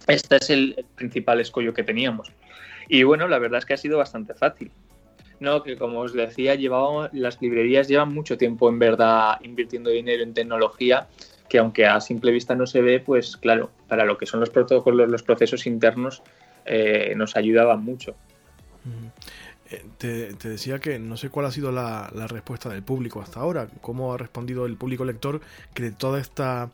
[0.09, 2.33] Este es el, principal escollo que teníamos.
[2.89, 4.71] Y bueno, la verdad es que ha sido bastante fácil.
[5.39, 10.23] No, que como os decía, llevamos, las librerías llevan mucho tiempo en verdad invirtiendo dinero
[10.23, 11.09] en tecnología,
[11.49, 14.51] que aunque a simple vista no se ve, pues claro, para lo que son los
[14.51, 16.23] protocolos, los procesos internos,
[16.65, 18.17] eh, nos ayudaban mucho.
[19.99, 24.13] Te, decía que no sé cuál ha sido la, respuesta del público hasta ahora, cómo
[24.13, 25.41] ha respondido el público lector
[25.75, 26.71] que toda esta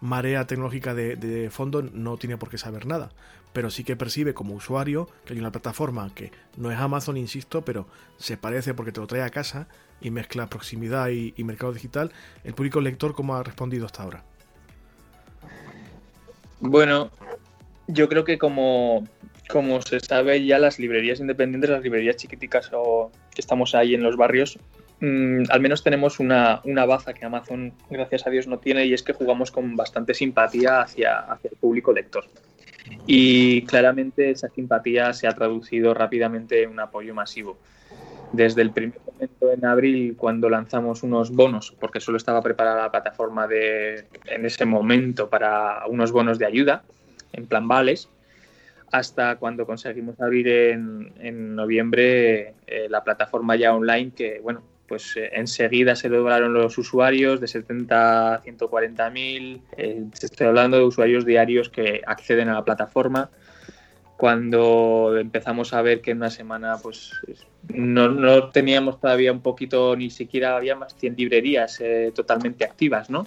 [0.00, 3.10] marea tecnológica de, fondo no tiene por qué saber nada,
[3.52, 7.64] pero sí que percibe como usuario que hay una plataforma que no es Amazon, insisto,
[7.64, 7.86] pero
[8.18, 9.68] se parece porque te lo trae a casa
[10.00, 12.12] y mezcla proximidad y, y mercado digital.
[12.44, 14.24] ¿El público lector cómo ha respondido hasta ahora?
[16.60, 17.10] Bueno,
[17.86, 19.06] yo creo que como
[19.48, 24.02] como se sabe ya las librerías independientes, las librerías chiquiticas o que estamos ahí en
[24.02, 24.58] los barrios,
[25.00, 29.02] mm, al menos tenemos una, baza que Amazon, gracias a Dios, no tiene y es
[29.02, 32.24] que jugamos con bastante simpatía hacia, hacia el público lector.
[33.06, 37.58] Y claramente esa simpatía se ha traducido rápidamente en un apoyo masivo.
[38.32, 42.90] Desde el primer momento en abril, cuando lanzamos unos bonos, porque solo estaba preparada la
[42.90, 46.82] plataforma de, en ese momento para unos bonos de ayuda,
[47.32, 48.08] en plan vales,
[48.92, 55.30] hasta cuando conseguimos abrir en, noviembre eh, la plataforma ya online que, bueno, pues eh,
[55.32, 59.62] enseguida se lograron los usuarios de 70 a 140 mil.
[59.76, 63.30] Eh, estoy hablando de usuarios diarios que acceden a la plataforma.
[64.16, 67.12] Cuando empezamos a ver que en una semana pues
[67.68, 71.82] no, no teníamos todavía un poquito, ni siquiera había más 100 librerías
[72.14, 73.26] totalmente activas, ¿no?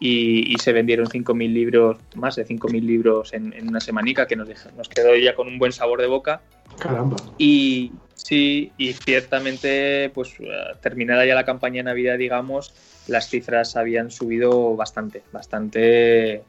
[0.00, 4.88] Y, se vendieron 5.000 libros, más de 5.000 libros en, una semanica que nos, nos
[4.88, 6.40] quedó ya con un buen sabor de boca.
[6.78, 7.16] Caramba.
[7.36, 10.34] Y sí, y ciertamente, pues
[10.80, 12.74] terminada ya la campaña de Navidad, digamos,
[13.08, 16.42] las cifras habían subido bastante, bastante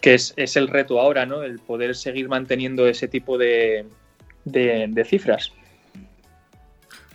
[0.00, 1.42] que es, es, el reto ahora, ¿no?
[1.42, 3.84] El poder seguir manteniendo ese tipo de,
[4.44, 5.52] de cifras.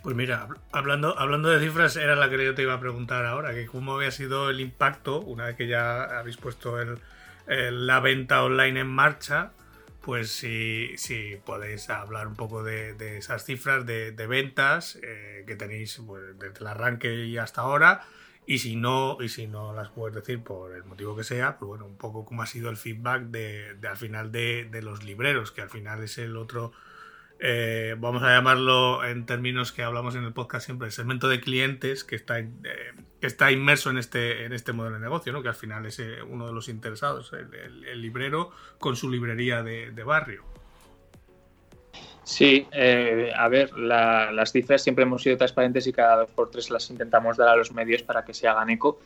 [0.06, 3.52] Pues mira, hablando, hablando de cifras, era la que yo te iba a preguntar ahora,
[3.52, 7.00] que cómo había sido el impacto una vez que ya habéis puesto el,
[7.48, 9.50] la venta online en marcha,
[10.02, 16.00] pues si, si podéis hablar un poco de, esas cifras de, ventas eh, que tenéis
[16.06, 18.04] pues, desde el arranque y hasta ahora,
[18.46, 21.66] y si no, y si no las puedes decir por el motivo que sea, pues
[21.66, 25.02] bueno, un poco cómo ha sido el feedback de, de al final de, de los
[25.02, 26.70] libreros, que al final es el otro
[27.38, 31.40] eh, vamos a llamarlo en términos que hablamos en el podcast siempre, el segmento de
[31.40, 32.48] clientes que está, eh,
[33.20, 35.42] que está inmerso en este, en este modelo de negocio, ¿no?
[35.42, 39.90] que al final es eh, uno de los interesados, el, librero con su librería de,
[40.04, 40.44] barrio.
[42.24, 46.90] Sí, a ver, las cifras siempre hemos sido transparentes y cada dos por tres las
[46.90, 49.00] intentamos dar a los medios para que se hagan eco,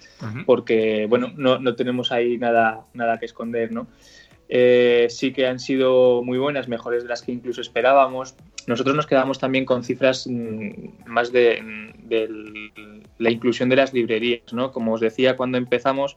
[0.47, 3.87] porque bueno, no, no, tenemos ahí nada, nada que esconder, ¿no?
[4.53, 8.35] Eh, sí que han sido muy buenas, mejores de las que incluso esperábamos.
[8.67, 11.63] Nosotros nos quedamos también con cifras mm, más de,
[13.19, 14.73] la inclusión de las librerías, ¿no?
[14.73, 16.17] Como os decía cuando empezamos,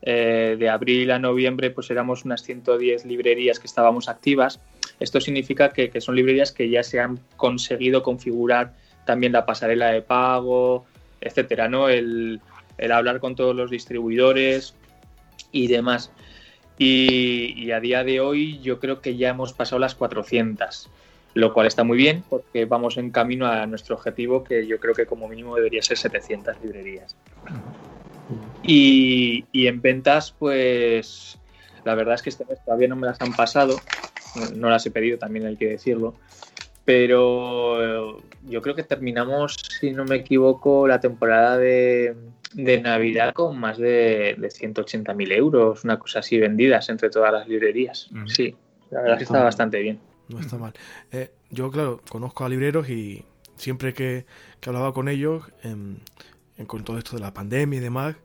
[0.00, 4.60] eh, de abril a noviembre, pues éramos unas 110 librerías que estábamos activas.
[4.98, 8.72] Esto significa que, son librerías que ya se han conseguido configurar
[9.04, 10.86] también la pasarela de pago,
[11.20, 11.90] etcétera, ¿no?
[11.90, 12.40] el
[12.90, 14.74] hablar con todos los distribuidores
[15.52, 16.10] y demás.
[16.78, 20.90] Y, a día de hoy yo creo que ya hemos pasado las 400,
[21.34, 24.94] lo cual está muy bien porque vamos en camino a nuestro objetivo que yo creo
[24.94, 27.16] que como mínimo debería ser 700 librerías.
[28.62, 31.38] Y, en ventas, pues
[31.84, 33.78] la verdad es que este mes todavía no me las han pasado,
[34.56, 36.14] no las he pedido, también hay que decirlo,
[36.84, 42.14] pero yo creo que terminamos, si no me equivoco, la temporada de,
[42.52, 47.48] de Navidad con más de, de 180.000 euros, una cosa así vendidas entre todas las
[47.48, 48.10] librerías.
[48.26, 48.54] Sí,
[48.90, 49.98] la verdad es que está bastante bien.
[50.28, 50.72] No está mal.
[51.12, 53.24] Eh, yo, claro, conozco a libreros y
[53.56, 54.26] siempre que,
[54.66, 55.44] hablaba con ellos,
[56.66, 58.18] con todo esto de la pandemia y demás, eh,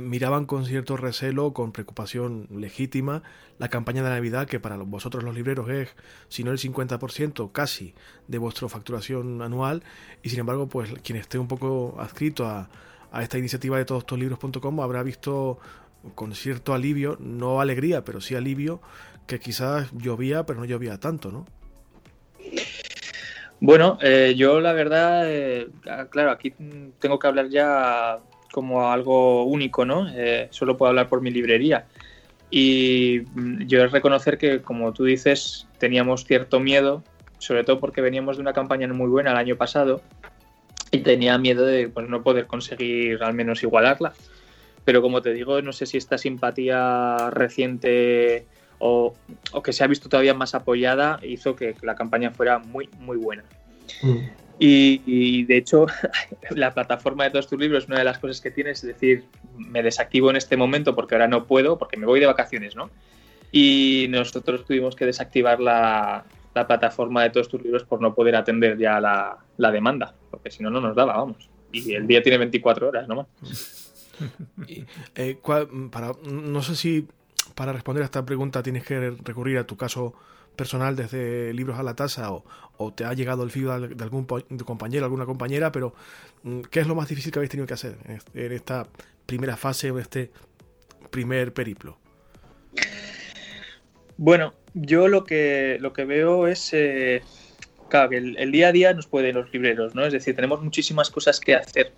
[0.00, 3.22] miraban con cierto recelo, con preocupación legítima,
[3.58, 5.94] la campaña de Navidad, que para vosotros los libreros es,
[6.28, 7.94] si no el 50% casi
[8.28, 9.82] de vuestra facturación anual,
[10.22, 12.68] y sin embargo, pues quien esté un poco adscrito a,
[13.12, 15.58] a esta iniciativa de todostolibros.com habrá visto
[16.14, 18.80] con cierto alivio, no alegría, pero sí alivio,
[19.26, 21.46] que quizás llovía, pero no llovía tanto, ¿no?
[23.60, 25.68] Bueno, eh, yo la verdad, eh,
[26.10, 26.52] claro, aquí
[26.98, 28.18] tengo que hablar ya
[28.54, 30.08] como algo único, ¿no?
[30.14, 31.86] Eh, solo puedo hablar por mi librería.
[32.52, 37.02] Y mm, yo es reconocer que, como tú dices, teníamos cierto miedo,
[37.38, 40.02] sobre todo porque veníamos de una campaña muy buena el año pasado
[40.92, 44.12] y tenía miedo de pues, no poder conseguir al menos igualarla.
[44.84, 48.46] Pero como te digo, no sé si esta simpatía reciente
[48.78, 49.16] o,
[49.64, 53.42] que se ha visto todavía más apoyada hizo que la campaña fuera muy, muy buena.
[54.00, 54.43] Mm.
[54.58, 55.86] Y, de hecho,
[56.50, 59.24] la plataforma de todos tus libros, una de las cosas que tiene es decir,
[59.56, 62.90] me desactivo en este momento porque ahora no puedo, porque me voy de vacaciones, ¿no?
[63.50, 68.36] Y nosotros tuvimos que desactivar la, la plataforma de todos tus libros por no poder
[68.36, 71.48] atender ya la, la demanda, porque si no, no nos daba, vamos.
[71.72, 73.26] Y el día tiene 24 horas nomás.
[75.16, 75.36] Eh,
[75.90, 77.08] para, no sé si
[77.56, 80.14] para responder a esta pregunta tienes que recurrir a tu caso
[80.56, 82.44] personal desde libros a la tasa o,
[82.94, 85.94] te ha llegado el feedback de algún compañero, alguna compañera, pero
[86.42, 87.96] mm, ¿qué es lo más difícil que habéis tenido que hacer
[88.34, 88.86] en esta
[89.26, 90.30] primera fase o este
[91.10, 91.98] primer periplo?
[94.16, 97.22] Bueno, yo lo que, lo que veo es eh,
[97.88, 100.04] claro, que el, día a día nos pueden los libreros, ¿no?
[100.04, 101.92] Es decir, tenemos muchísimas cosas que hacer.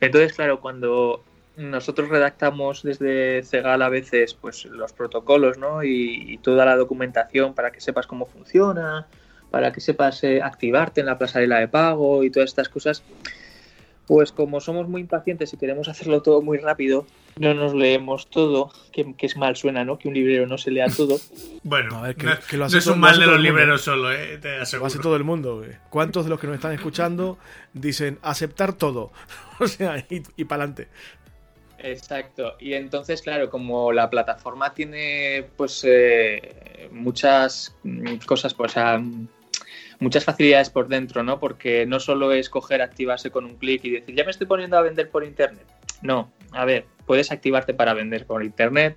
[0.00, 1.24] Entonces, claro, cuando
[1.60, 5.84] nosotros redactamos desde Cegal a veces pues los protocolos, ¿no?
[5.84, 9.06] Y, toda la documentación para que sepas cómo funciona,
[9.50, 13.02] para que sepas eh, activarte en la pasarela de pago y todas estas cosas,
[14.06, 17.06] Pues como somos muy impacientes y queremos hacerlo todo muy rápido,
[17.38, 19.98] no nos leemos todo, que, es mal suena, ¿no?
[19.98, 21.20] Que un librero no se lea todo.
[21.62, 22.02] bueno,
[22.48, 24.38] que, lo es un mal de los libreros solo, ¿eh?
[24.38, 24.84] Te aseguro.
[24.84, 25.62] Lo hace todo el mundo.
[25.90, 27.38] ¿Cuántos de los que nos están escuchando
[27.74, 29.12] dicen aceptar todo?
[29.60, 30.88] o sea, y, y para adelante.
[31.82, 32.56] Exacto.
[32.58, 37.74] Y entonces, claro, como la plataforma tiene pues eh, muchas
[38.26, 38.74] cosas, pues,
[39.98, 41.38] muchas facilidades por dentro, ¿no?
[41.38, 44.76] Porque no solo es coger, activarse con un clic y decir, ya me estoy poniendo
[44.76, 45.66] a vender por internet.
[46.02, 48.96] No, a ver, puedes activarte para vender por internet,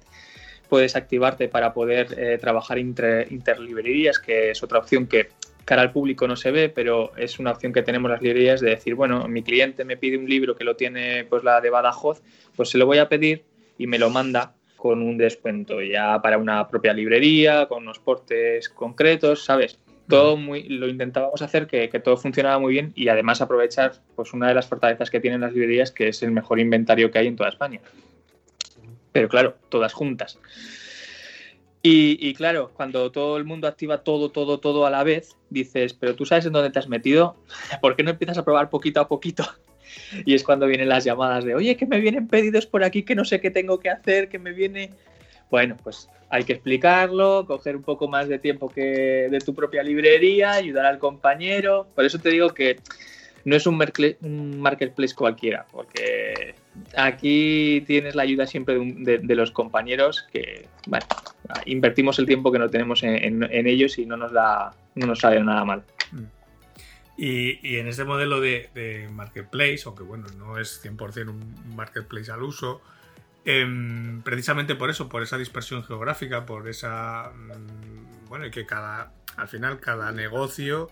[0.70, 5.30] puedes activarte para poder eh, trabajar interlibrerías, que es otra opción que
[5.66, 8.72] cara al público no se ve, pero es una opción que tenemos las librerías de
[8.72, 12.22] decir, bueno, mi cliente me pide un libro que lo tiene pues la de Badajoz,
[12.56, 13.44] pues se lo voy a pedir
[13.78, 18.68] y me lo manda con un descuento ya para una propia librería, con unos portes
[18.68, 19.80] concretos, ¿sabes?
[20.10, 24.34] Todo muy, lo intentábamos hacer que, que, todo funcionaba muy bien y además aprovechar pues
[24.34, 27.28] una de las fortalezas que tienen las librerías, que es el mejor inventario que hay
[27.28, 27.80] en toda España.
[29.14, 30.38] Pero claro, todas juntas.
[31.86, 36.16] Y, claro, cuando todo el mundo activa todo, todo, todo a la vez, dices, pero
[36.16, 37.36] tú sabes en dónde te has metido,
[37.82, 39.44] ¿por qué no empiezas a probar poquito a poquito?
[40.26, 43.14] Y es cuando vienen las llamadas de, oye, que me vienen pedidos por aquí, que
[43.14, 44.90] no sé qué tengo que hacer, que me viene...
[45.52, 49.84] Bueno, pues hay que explicarlo, coger un poco más de tiempo que de tu propia
[49.84, 51.86] librería, ayudar al compañero.
[51.94, 52.80] Por eso te digo que
[53.46, 53.78] no es un,
[54.58, 56.56] marketplace cualquiera, porque
[56.96, 60.68] aquí tienes la ayuda siempre de, los compañeros que,
[61.66, 65.44] invertimos el tiempo que no tenemos en, ellos y no nos, da, no nos sale
[65.44, 65.84] nada mal.
[66.12, 66.24] Mm.
[67.18, 72.82] Y, en este modelo de, marketplace, aunque bueno, no es 100% un marketplace al uso,
[73.46, 77.32] em, precisamente por eso, por esa dispersión geográfica, por esa...
[77.36, 80.90] Mm, bueno, y que cada, al final cada negocio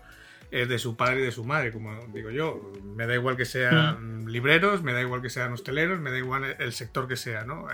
[0.52, 2.72] es de su padre y de su madre, como digo yo.
[2.94, 4.28] Me da igual que sean mm.
[4.28, 7.66] libreros, me da igual que sean hosteleros, me da igual el sector que sea, ¿no?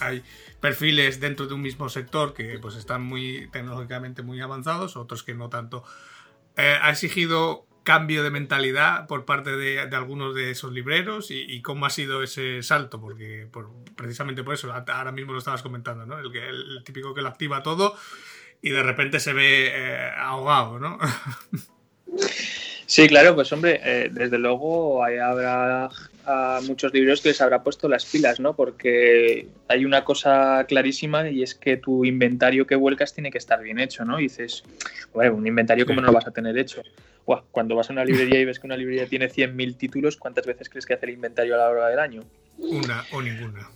[0.00, 0.24] hay
[0.60, 5.34] perfiles dentro de un mismo sector que pues están muy tecnológicamente muy avanzados, otros que
[5.34, 5.84] no tanto.
[6.56, 11.84] Eh, ha exigido cambio de mentalidad por parte de, algunos de esos libreros y, cómo
[11.84, 13.46] ha sido ese salto, porque
[13.94, 16.18] precisamente por eso, ahora mismo lo estabas comentando, ¿no?
[16.18, 17.94] El, el típico que lo activa todo
[18.62, 20.98] y de repente se ve eh, ahogado, ¿no?
[22.86, 25.88] Sí, claro, pues hombre, eh, desde luego hay, habrá
[26.62, 28.54] muchos libros que les habrá puesto las pilas, ¿no?
[28.54, 33.62] Porque hay una cosa clarísima y es que tu inventario que vuelcas tiene que estar
[33.62, 34.18] bien hecho, ¿no?
[34.18, 34.64] Y dices,
[35.12, 36.82] bueno, un inventario cómo no lo vas a tener hecho.
[37.50, 40.68] cuando vas a una librería y ves que una librería tiene 100.000 títulos, ¿cuántas veces
[40.68, 42.22] crees que hace el inventario a la hora del año?
[42.58, 43.68] Una o ninguna.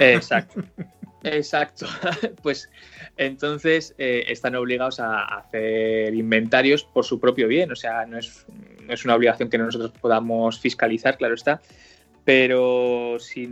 [0.00, 0.62] Exacto.
[1.24, 1.86] Exacto.
[2.42, 2.70] pues
[3.16, 7.72] entonces eh, están obligados a hacer inventarios por su propio bien.
[7.72, 8.46] O sea, no es,
[8.82, 11.60] no es una obligación que nosotros podamos fiscalizar, claro está.
[12.24, 13.44] Pero si,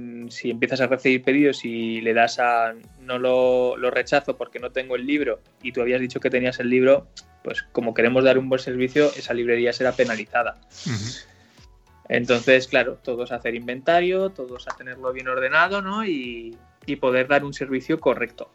[0.44, 5.06] empiezas a recibir pedidos y le das a no lo, rechazo porque no tengo el
[5.06, 7.06] libro y tú habías dicho que tenías el libro,
[7.44, 10.58] pues como queremos dar un buen servicio, esa librería será penalizada.
[12.08, 16.04] Entonces, claro, todos a hacer inventario, todos a tenerlo bien ordenado, ¿no?
[16.06, 18.50] Y, y poder dar un servicio correcto.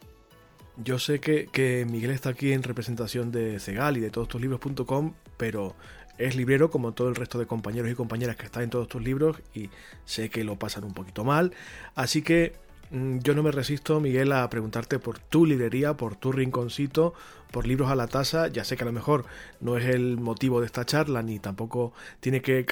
[0.83, 5.13] Yo sé que, Miguel está aquí en representación de Cegal y de todos tus libros.com,
[5.35, 5.75] pero
[6.19, 9.03] es librero como todo el resto de compañeros y compañeras que están en todos tus
[9.03, 9.69] libros y
[10.05, 11.53] sé que lo pasan un poquito mal.
[11.95, 12.53] Así que
[12.89, 17.13] yo no me resisto, Miguel, a preguntarte por tu librería, por tu rinconcito,
[17.51, 18.47] por libros a la tasa.
[18.47, 19.25] Ya sé que a lo mejor
[19.59, 22.65] no es el motivo de esta charla, ni tampoco tiene que,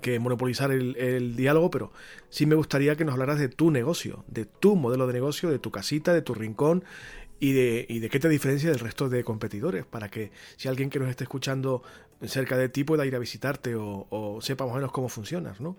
[0.00, 1.92] que monopolizar el, diálogo, pero
[2.30, 5.58] sí me gustaría que nos hablaras de tu negocio, de tu modelo de negocio, de
[5.58, 6.84] tu casita, de tu rincón.
[7.40, 10.88] Y de, y de qué te diferencia del resto de competidores, para que si alguien
[10.88, 11.82] que nos esté escuchando
[12.22, 15.60] cerca de ti pueda ir a visitarte o, o sepa más o menos cómo funcionas,
[15.60, 15.76] ¿no?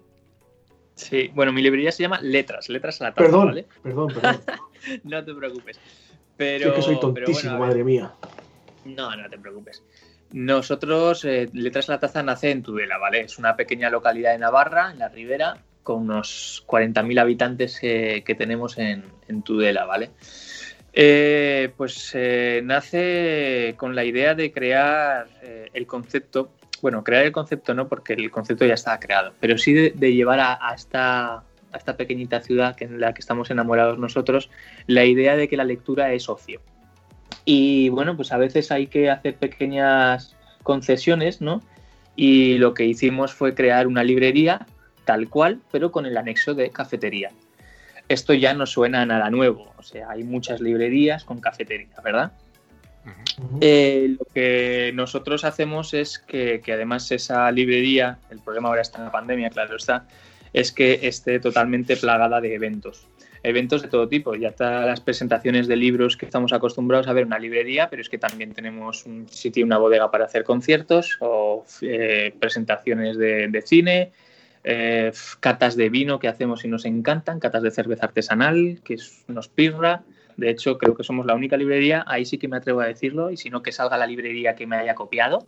[0.96, 3.66] Sí, bueno, mi librería se llama Letras, Letras a la taza, perdón, ¿vale?
[3.84, 4.42] Perdón, perdón.
[5.04, 5.80] no te preocupes.
[6.38, 8.14] Pero, que soy tontísimo, madre mía.
[8.86, 9.84] No, no te preocupes.
[10.32, 13.22] Nosotros, eh, Letras a la Taza nace en Tudela, ¿vale?
[13.22, 18.78] Es una pequeña localidad de Navarra, en la ribera, con unos 40.000 habitantes que tenemos
[18.78, 19.04] en,
[19.44, 20.12] Tudela, ¿vale?
[20.94, 25.28] Eh, pues eh, nace con la idea de crear
[25.74, 29.74] el concepto bueno, crear el concepto no, porque el concepto ya estaba creado, pero sí
[29.74, 34.50] de, llevar a, esta, esta pequeñita ciudad en la que estamos enamorados nosotros
[34.88, 36.62] la idea de que la lectura es ocio.
[37.44, 41.62] Y bueno, pues a veces hay que hacer pequeñas concesiones, ¿no?
[42.16, 44.66] Y lo que hicimos fue crear una librería
[45.06, 47.32] tal cual, pero con el anexo de cafetería.
[48.08, 52.32] Esto ya no suena a nada nuevo, o sea, hay muchas librerías con cafetería, ¿verdad?
[53.62, 59.06] Eh, lo que nosotros hacemos es que, además esa librería, el problema ahora está en
[59.06, 60.08] la pandemia, claro está,
[60.54, 63.08] es que esté totalmente plagada de eventos.
[63.44, 67.24] Eventos de todo tipo, ya está las presentaciones de libros que estamos acostumbrados a ver
[67.24, 71.18] en una librería, pero es que también tenemos un sitio, una bodega para hacer conciertos
[71.20, 74.14] o eh, presentaciones de, cine,
[74.64, 78.98] eh, catas de vino que hacemos y nos encantan, catas de cerveza artesanal, que
[79.28, 80.04] nos pirra,
[80.38, 83.32] de hecho, creo que somos la única librería, ahí sí que me atrevo a decirlo,
[83.32, 85.48] y si no, que salga la librería que me haya copiado,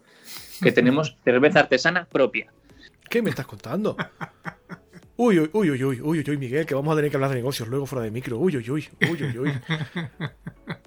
[0.62, 2.52] que tenemos cerveza artesana propia.
[3.10, 3.96] ¿Qué me estás contando?
[5.16, 7.38] Uy, uy, uy, uy, uy, uy, uy, Miguel, que vamos a tener que hablar de
[7.38, 8.38] negocios luego fuera de micro.
[8.38, 9.52] Uy, uy, uy, uy, uy, uy.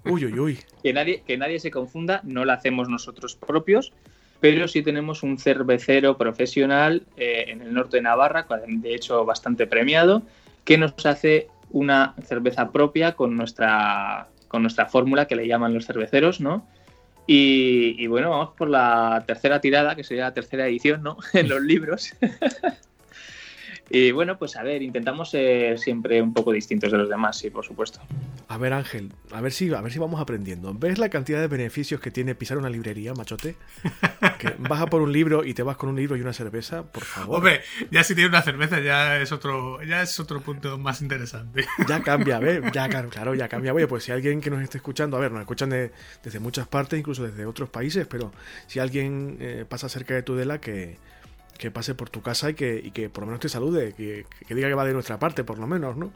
[0.05, 0.59] Uy, uy, uy.
[0.83, 3.93] Que nadie, que nadie se confunda, no la hacemos nosotros propios,
[4.41, 9.67] pero sí tenemos un cervecero profesional eh, en el norte de Navarra, de hecho bastante
[9.67, 10.23] premiado,
[10.65, 15.87] que nos hace una cerveza propia con nuestra, con nuestra fórmula que le llaman los
[15.87, 16.67] cerveceros, ¿no?
[17.33, 21.17] Y, bueno, vamos por la tercera tirada, que sería la tercera edición, ¿no?
[21.33, 22.13] en los libros.
[23.93, 27.51] Y bueno, pues a ver, intentamos ser siempre un poco distintos de los demás, sí,
[27.51, 28.01] por supuesto.
[28.47, 30.73] A ver, Ángel, a ver si, a ver si vamos aprendiendo.
[30.75, 33.57] ¿Ves la cantidad de beneficios que tiene pisar una librería, machote?
[34.39, 36.85] Que vas a por un libro y te vas con un libro y una cerveza,
[36.85, 37.39] por favor.
[37.39, 41.65] Hombre, ya si tienes una cerveza ya es otro, ya es otro punto más interesante.
[41.89, 42.63] Ya cambia, ¿ves?
[42.73, 43.75] Ya, claro, ya cambia.
[43.75, 46.99] Oye, pues si alguien que nos esté escuchando, a ver, nos escuchan desde muchas partes,
[46.99, 48.33] incluso desde otros países, pero
[48.67, 50.97] si alguien eh, pasa cerca de Tudela, que
[51.61, 54.25] que pase por tu casa y que, y que por lo menos te salude, que,
[54.49, 56.11] diga que va de nuestra parte, por lo menos, ¿no?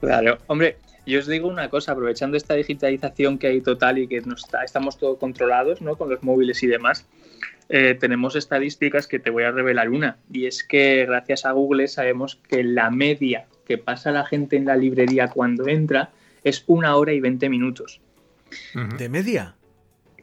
[0.00, 4.22] Claro, hombre, yo os digo una cosa, aprovechando esta digitalización que hay total y que
[4.22, 5.96] nos estamos todos controlados, ¿no?
[5.96, 7.06] Con los móviles y demás,
[7.68, 11.86] eh, tenemos estadísticas que te voy a revelar una, y es que gracias a Google
[11.86, 16.10] sabemos que la media que pasa la gente en la librería cuando entra
[16.42, 18.00] es una hora y veinte minutos.
[18.96, 19.56] ¿De media?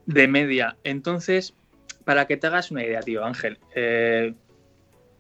[0.08, 0.78] De media.
[0.84, 1.54] Entonces,
[2.04, 4.34] para que te hagas una idea, tío Ángel, eh,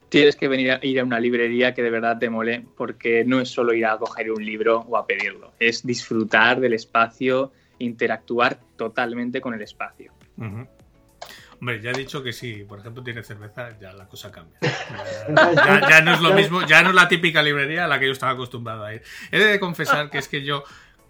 [0.09, 3.39] tienes que venir a ir a una librería que de verdad te mole, porque no
[3.39, 8.59] es solo ir a coger un libro o a pedirlo, es disfrutar del espacio, interactuar
[8.75, 10.11] totalmente con el espacio.
[11.61, 14.57] Hombre, ya he dicho que si, por ejemplo, tiene cerveza, ya la cosa cambia.
[15.89, 18.11] Ya, no es lo mismo, ya no es la típica librería a la que yo
[18.11, 19.03] estaba acostumbrado a ir.
[19.31, 20.63] He de confesar que es que yo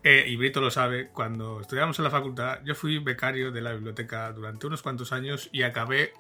[0.04, 3.74] eh, y Brito lo sabe, cuando estudiamos en la facultad, yo fui becario de la
[3.74, 6.14] biblioteca durante unos cuantos años y acabé,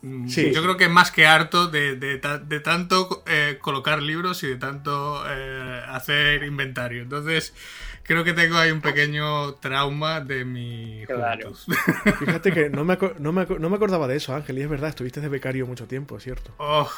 [0.00, 4.56] mm, yo creo que más que harto de, de, tanto eh, colocar libros y de
[4.56, 7.02] tanto eh, hacer inventario.
[7.02, 7.54] Entonces,
[8.04, 11.52] creo que tengo ahí un pequeño trauma de mi claro.
[12.18, 14.88] Fíjate que no me, no, me, no me, acordaba de eso, Ángel, y es verdad,
[14.88, 16.54] estuviste de becario mucho tiempo, ¿cierto?
[16.56, 16.90] Oh.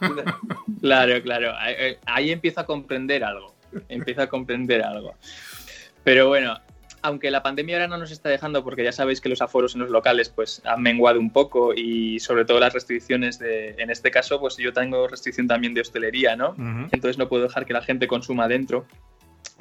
[0.80, 1.54] claro, claro,
[2.06, 3.55] ahí empiezo a comprender algo
[3.88, 5.14] empieza a comprender algo.
[6.04, 6.58] Pero bueno,
[7.02, 9.82] aunque la pandemia ahora no nos está dejando, porque ya sabéis que los aforos en
[9.82, 14.10] los locales pues han menguado un poco y sobre todo las restricciones de, en este
[14.10, 16.54] caso, pues yo tengo restricción también de hostelería, ¿no?
[16.90, 18.86] Entonces no puedo dejar que la gente consuma dentro.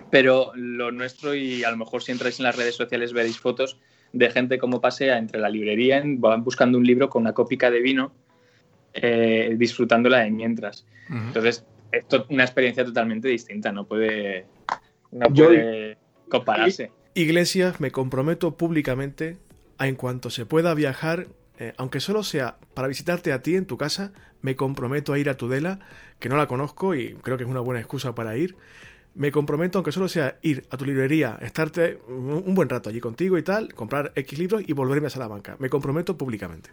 [0.10, 3.78] Pero lo nuestro, y a lo mejor si entráis en las redes sociales veréis fotos
[4.12, 7.82] de gente como pasea entre la librería, van buscando un libro con una copica de
[7.82, 8.12] vino,
[8.94, 10.86] eh, disfrutándola de mientras.
[11.10, 11.66] Entonces,
[11.96, 14.46] es una experiencia totalmente distinta, no puede,
[15.12, 15.98] no puede
[16.30, 16.92] compararse.
[17.14, 19.38] Iglesias, me comprometo públicamente
[19.78, 21.28] a en cuanto se pueda viajar,
[21.60, 25.30] eh, aunque solo sea para visitarte a ti en tu casa, me comprometo a ir
[25.30, 25.80] a Tudela,
[26.20, 28.56] que no la conozco y creo que es una buena excusa para ir.
[29.14, 33.38] Me comprometo, aunque solo sea ir a tu librería, estarte un buen rato allí contigo
[33.38, 35.56] y tal, comprar X libros y volverme a Salamanca.
[35.58, 36.72] Me comprometo públicamente.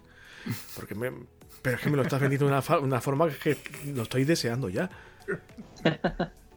[0.74, 1.12] Porque me,
[1.62, 3.56] pero es que me lo estás vendiendo de una, una forma que
[3.94, 4.90] lo estoy deseando ya.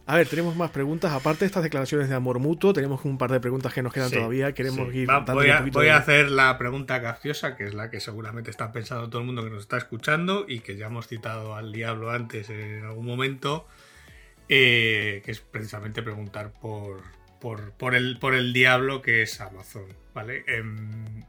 [0.08, 1.12] A ver, tenemos más preguntas.
[1.12, 4.12] Aparte de estas declaraciones de amor mutuo, tenemos un par de preguntas que nos quedan
[4.12, 4.52] todavía.
[4.52, 5.08] Queremos ir.
[5.08, 9.10] voy a, voy a hacer la pregunta capciosa, que es la que seguramente está pensando
[9.10, 12.50] todo el mundo que nos está escuchando y que ya hemos citado al diablo antes
[12.50, 13.66] en algún momento,
[14.48, 17.02] eh, que es precisamente preguntar por,
[17.40, 19.86] por, por, el, por el diablo que es Amazon.
[20.14, 20.44] ¿Vale?
[20.46, 21.24] Em,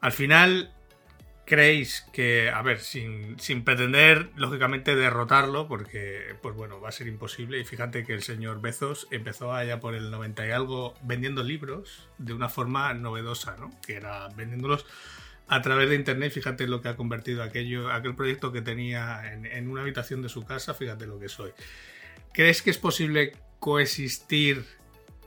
[0.00, 0.72] al final,
[1.46, 7.60] creéis que, a ver, sin, pretender, lógicamente, derrotarlo, porque, pues bueno, va a ser imposible.
[7.60, 12.08] Y fíjate que el señor Bezos empezó allá por el 90 y algo vendiendo libros
[12.18, 13.70] de una forma novedosa, ¿no?
[13.86, 14.84] Que era vendiéndolos
[15.46, 16.32] a través de internet.
[16.32, 20.44] Fíjate lo que ha convertido aquel proyecto que tenía en, en una habitación de su
[20.44, 21.52] casa, fíjate lo que soy.
[22.34, 24.66] ¿Crees que es posible coexistir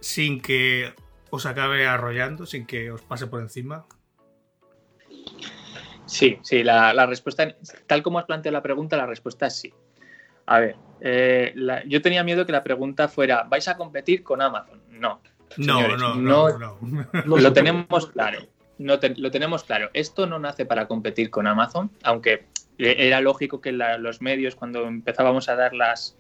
[0.02, 0.94] sin que
[1.30, 3.86] os acabe arrollando, sin que os pase por encima?
[6.10, 7.56] Sí, sí, la, respuesta,
[7.88, 9.74] tal como has planteado la pregunta, la respuesta es sí.
[10.48, 11.54] A ver, eh,
[11.86, 14.82] yo tenía miedo que la pregunta fuera, ¿vais a competir con Amazon?
[14.90, 15.22] No,
[15.58, 18.40] No, no, no, no, Lo tenemos claro.
[18.80, 19.90] No lo tenemos claro.
[19.94, 22.46] Esto no nace para competir con Amazon, aunque
[22.78, 26.18] era lógico que los medios, cuando empezábamos a dar las,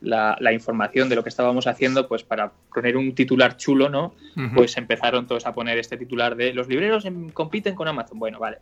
[0.00, 4.14] la, información de lo que estábamos haciendo, pues para poner un titular chulo, ¿no?
[4.54, 7.04] Pues empezaron todos a poner este titular de los libreros
[7.34, 8.18] compiten con Amazon.
[8.18, 8.58] Bueno, vale.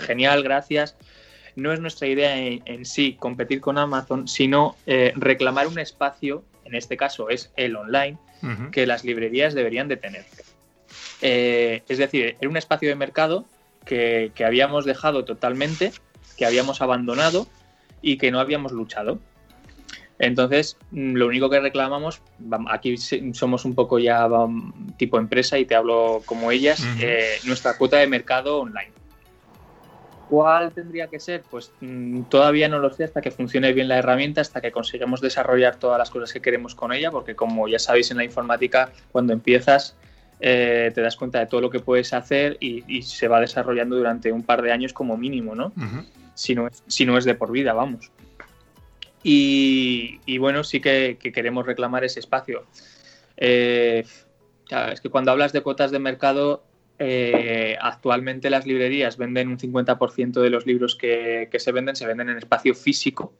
[0.00, 0.96] Genial, gracias.
[1.56, 6.74] No es nuestra idea en, sí competir con Amazon, sino eh, reclamar un espacio, en
[6.74, 8.18] este caso es el online,
[8.72, 10.24] que las librerías deberían de tener.
[11.20, 13.44] Eh, es decir, era un espacio de mercado
[13.84, 15.92] que, que habíamos dejado totalmente,
[16.38, 17.46] que habíamos abandonado
[18.00, 19.18] y que no habíamos luchado.
[20.20, 22.20] Entonces, mm, lo único que reclamamos,
[22.68, 22.96] aquí
[23.32, 24.28] somos un poco ya
[24.98, 28.92] tipo empresa y te hablo como ellas, eh, nuestra cuota de mercado online.
[30.30, 31.42] ¿Cuál tendría que ser?
[31.50, 35.20] Pues mm, todavía no lo sé hasta que funcione bien la herramienta, hasta que consigamos
[35.20, 38.92] desarrollar todas las cosas que queremos con ella, porque como ya sabéis en la informática,
[39.10, 39.96] cuando empiezas
[40.38, 44.30] eh, te das cuenta de todo lo que puedes hacer y, se va desarrollando durante
[44.30, 45.72] un par de años como mínimo, ¿no?
[46.34, 48.12] si, no es, si no es de por vida, vamos.
[49.24, 52.66] Y, bueno, sí que, queremos reclamar ese espacio.
[53.36, 54.04] Eh,
[54.92, 56.62] es que cuando hablas de cuotas de mercado,
[57.02, 62.28] eh, actualmente las librerías venden un 50% de los libros que, se venden, se venden
[62.28, 63.32] en espacio físico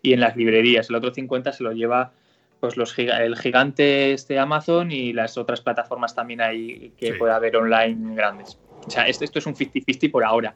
[0.00, 0.88] y en las librerías.
[0.88, 2.12] El otro 50% se lo lleva
[2.60, 7.56] pues los el gigante este Amazon y las otras plataformas también hay que puede haber
[7.56, 8.56] online grandes.
[8.86, 10.54] O sea, esto, esto es un 50-50 por ahora.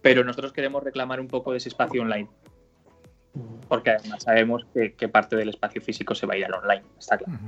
[0.00, 2.28] Pero nosotros queremos reclamar un poco de ese espacio online
[3.68, 7.18] porque además sabemos que, parte del espacio físico se va a ir al online, está
[7.18, 7.38] claro.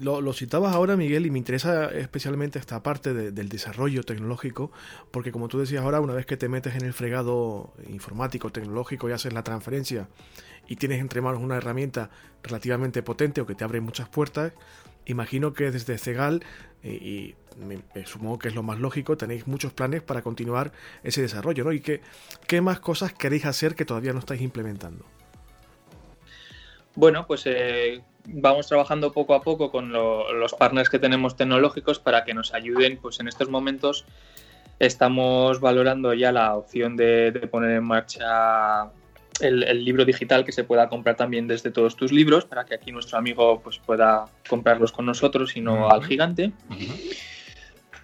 [0.00, 4.70] Lo, citabas ahora, Miguel, y me interesa especialmente esta parte del desarrollo tecnológico,
[5.10, 9.08] porque como tú decías ahora, una vez que te metes en el fregado informático, tecnológico
[9.08, 10.08] y haces la transferencia
[10.68, 12.10] y tienes entre manos una herramienta
[12.42, 14.52] relativamente potente o que te abre muchas puertas,
[15.06, 16.44] imagino que desde Cegal,
[16.82, 17.34] eh, y
[17.64, 20.72] me, supongo que es lo más lógico, tenéis muchos planes para continuar
[21.02, 21.72] ese desarrollo, ¿no?
[21.72, 22.02] ¿Y qué,
[22.46, 25.04] qué más cosas queréis hacer que todavía no estáis implementando?
[26.98, 32.24] Bueno, pues eh, vamos trabajando poco a poco con los partners que tenemos tecnológicos para
[32.24, 34.04] que nos ayuden, pues en estos momentos
[34.80, 38.90] estamos valorando ya la opción de poner en marcha
[39.38, 42.90] el, libro digital que se pueda comprar también desde todos tus libros para que aquí
[42.90, 46.50] nuestro amigo pues, pueda comprarlos con nosotros y no al gigante.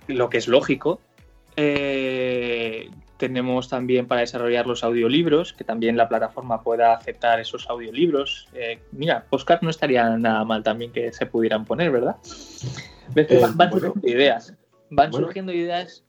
[0.07, 1.01] Lo que es lógico.
[1.57, 2.91] Eh,
[3.25, 8.49] tenemos también para desarrollar los audiolibros, que también la plataforma pueda aceptar esos audiolibros.
[8.53, 12.17] Eh, mira, Postcard no estaría nada mal también que se pudieran poner, ¿verdad?
[13.17, 14.55] Eh, van, surgiendo ideas.
[14.91, 16.05] Van surgiendo ideas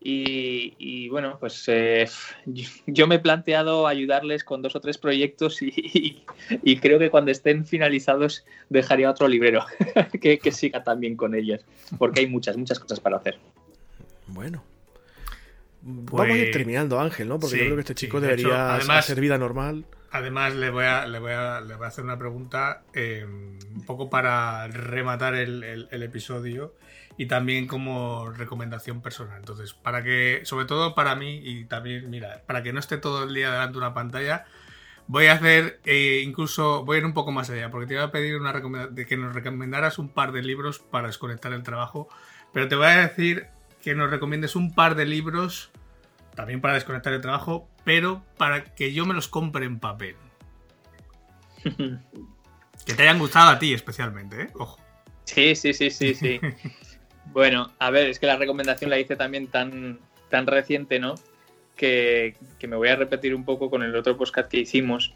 [0.00, 2.06] y, bueno, pues eh,
[2.86, 6.24] yo me he planteado ayudarles con dos o tres proyectos y,
[6.80, 9.66] creo que cuando estén finalizados dejaría otro librero
[10.20, 11.60] que, siga también con ellos,
[11.98, 13.38] porque hay muchas, muchas cosas para hacer.
[14.28, 14.62] Bueno.
[15.86, 17.38] Vamos a ir pues, terminando, Ángel, ¿no?
[17.38, 19.84] Porque yo creo que este chico debería hacer vida normal.
[20.10, 23.84] Además, le voy a, le voy a, le voy a hacer una pregunta eh, un
[23.84, 26.74] poco para rematar el episodio
[27.16, 29.38] y también como recomendación personal.
[29.38, 33.24] Entonces, para que, sobre todo para mí y también, mira, para que no esté todo
[33.24, 34.46] el día delante de una pantalla,
[35.06, 38.04] voy a hacer, eh, incluso, voy a ir un poco más allá, porque te voy
[38.04, 38.52] a pedir una
[38.90, 42.08] de que nos recomendaras un par de libros para desconectar el trabajo,
[42.52, 43.48] pero te voy a decir
[43.84, 45.70] que nos recomiendes un par de libros
[46.34, 50.16] también para desconectar el trabajo, pero para que yo me los compre en papel.
[51.62, 54.50] que te hayan gustado a ti especialmente, ¿eh?
[54.54, 54.80] Ojo.
[55.24, 56.40] Sí, sí, sí, sí, sí.
[57.32, 61.14] Bueno, a ver, es que la recomendación la hice también tan, tan reciente, ¿no?
[61.74, 62.36] Que,
[62.68, 65.14] me voy a repetir un poco con el otro podcast que hicimos,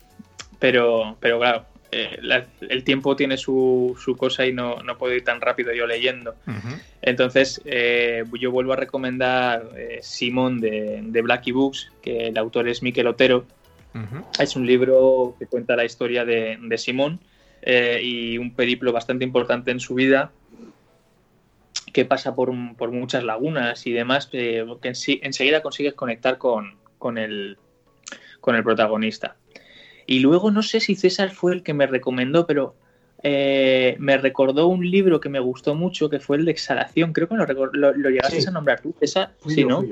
[0.59, 2.19] pero, pero claro, eh,
[2.61, 6.35] el tiempo tiene su, su cosa y no, no, puedo ir tan rápido yo leyendo.
[7.01, 12.69] Entonces, eh, yo vuelvo a recomendar eh, Simón de, de Blacky Books, que el autor
[12.69, 13.47] es Miquel Otero.
[14.39, 17.19] Es un libro que cuenta la historia de, de Simón
[17.67, 20.31] y un periplo bastante importante en su vida
[21.93, 24.65] que pasa por, por muchas lagunas y demás, que
[25.23, 27.59] enseguida consigues conectar con, con, el,
[28.41, 29.37] con el protagonista.
[30.09, 32.75] Y luego no sé si César fue el que me recomendó, pero
[33.23, 37.13] eh, me recordó un libro que me gustó mucho, que fue el de Exhalación.
[37.13, 39.35] Creo que lo, lo, llegaste a nombrar tú, César.
[39.47, 39.85] sí, ¿no?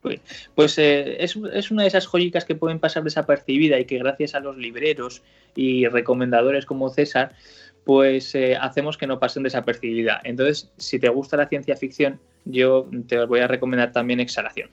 [0.00, 0.20] Pues,
[0.54, 4.36] pues eh, es, es, una de esas joyicas que pueden pasar desapercibida y que gracias
[4.36, 5.22] a los libreros
[5.56, 7.34] y recomendadores como César,
[7.82, 10.20] pues eh, hacemos que no pasen desapercibida.
[10.22, 14.70] Entonces, si te gusta la ciencia ficción, yo te voy a recomendar también Exhalación.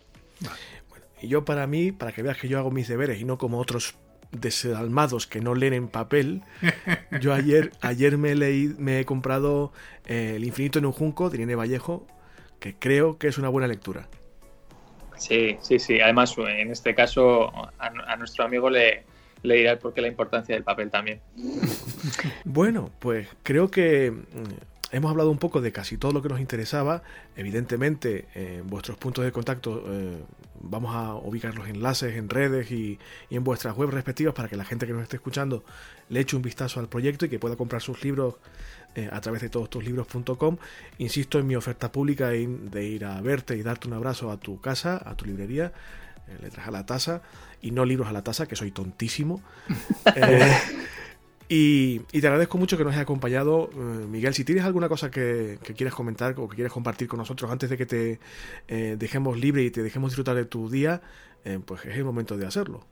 [1.24, 3.58] y yo para mí, para que veas que yo hago mis deberes y no como
[3.58, 3.96] otros
[4.32, 6.44] desalmados que no leen en papel,
[7.22, 9.72] yo ayer, ayer me, leí, me he comprado
[10.06, 12.06] eh, El infinito en un junco de Irene Vallejo,
[12.60, 14.08] que creo que es una buena lectura.
[15.18, 16.00] Sí, sí, sí.
[16.00, 19.04] Además, en este caso, a, nuestro amigo le,
[19.44, 21.20] le dirá el porqué la importancia del papel también.
[22.46, 24.14] bueno, pues creo que
[24.92, 27.04] hemos hablado un poco de casi todo lo que nos interesaba.
[27.36, 30.18] Evidentemente, en vuestros puntos de contacto eh,
[30.62, 34.58] vamos a ubicar los enlaces en redes y, y, en vuestras webs respectivas para que
[34.58, 35.64] la gente que nos esté escuchando
[36.10, 38.36] le eche un vistazo al proyecto y que pueda comprar sus libros
[38.96, 40.58] eh, a través de todos tus libros.com.
[40.98, 44.60] Insisto en mi oferta pública de ir a verte y darte un abrazo a tu
[44.60, 45.72] casa, a tu librería,
[46.28, 47.22] eh, letras a la taza
[47.62, 49.42] y no libros a la taza, que soy tontísimo.
[50.16, 50.58] Eh,
[51.50, 53.70] y, te agradezco mucho que nos hayas acompañado.
[54.10, 57.70] Miguel, si tienes alguna cosa que, quieras comentar o que quieras compartir con nosotros antes
[57.70, 58.20] de que te
[58.68, 61.02] dejemos libre y te dejemos disfrutar de tu día,
[61.66, 62.86] pues es el momento de hacerlo.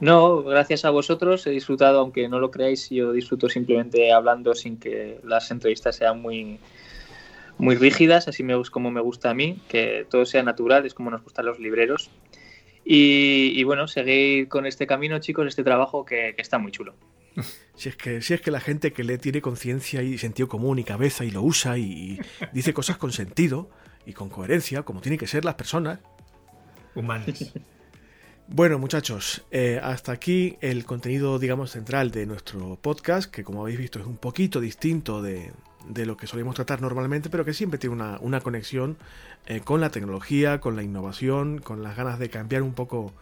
[0.00, 4.78] No, gracias a vosotros he disfrutado, aunque no lo creáis, yo disfruto simplemente hablando sin
[4.78, 6.58] que las entrevistas sean muy,
[7.58, 11.10] muy rígidas, así me, como me gusta a mí, que todo sea natural, es como
[11.10, 12.10] nos gustan los libreros.
[12.86, 16.94] Y, bueno, seguir con este camino, chicos, este trabajo que, está muy chulo.
[17.76, 20.78] Si es, que, si es que la gente que le tiene conciencia y sentido común
[20.78, 22.20] y cabeza y lo usa y
[22.52, 23.68] dice cosas con sentido
[24.06, 25.98] y con coherencia, como tienen que ser las personas.
[26.94, 27.52] Humanas.
[28.46, 33.78] Bueno, muchachos, eh, hasta aquí el contenido, digamos, central de nuestro podcast, que como habéis
[33.78, 35.50] visto es un poquito distinto de,
[35.88, 38.98] lo que solemos tratar normalmente, pero que siempre tiene una, conexión
[39.46, 43.14] eh, con la tecnología, con la innovación, con las ganas de cambiar un poco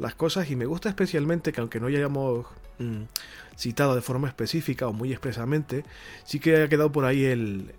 [0.00, 0.50] las cosas.
[0.50, 2.46] Y me gusta especialmente que aunque no hayamos
[2.78, 3.02] mm,
[3.56, 5.84] citado de forma específica o muy expresamente,
[6.24, 7.72] sí que ha quedado por ahí el,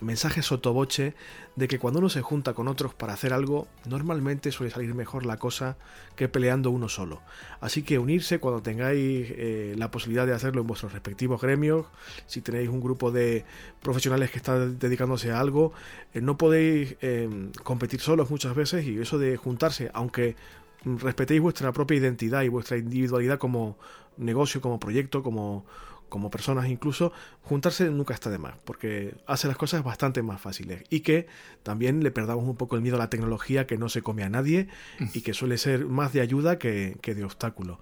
[0.00, 1.14] mensaje sotoboche
[1.56, 5.26] de que cuando uno se junta con otros para hacer algo, normalmente suele salir mejor
[5.26, 5.76] la cosa
[6.14, 7.20] que peleando uno solo.
[7.60, 11.86] Así que unirse cuando tengáis eh, la posibilidad de hacerlo en vuestros respectivos gremios,
[12.26, 13.44] si tenéis un grupo de
[13.82, 15.72] profesionales que están dedicándose a algo,
[16.14, 17.28] eh, no podéis eh,
[17.64, 20.36] competir solos muchas veces y eso de juntarse, aunque
[20.84, 23.78] respetéis vuestra propia identidad y vuestra individualidad como
[24.16, 25.64] negocio, como proyecto, como
[26.08, 27.12] como personas incluso,
[27.42, 30.82] juntarse nunca está de más, porque hace las cosas bastante más fáciles.
[30.90, 31.26] Y que
[31.62, 34.28] también le perdamos un poco el miedo a la tecnología que no se come a
[34.28, 34.68] nadie
[35.14, 37.80] y que suele ser más de ayuda que, de obstáculo.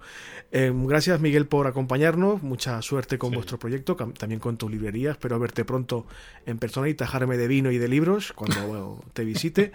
[0.51, 5.39] Em, gracias Miguel por acompañarnos, mucha suerte con vuestro proyecto, también con tu librería, espero
[5.39, 6.05] verte pronto
[6.45, 9.71] en persona y tajarme de vino y de libros cuando te visite.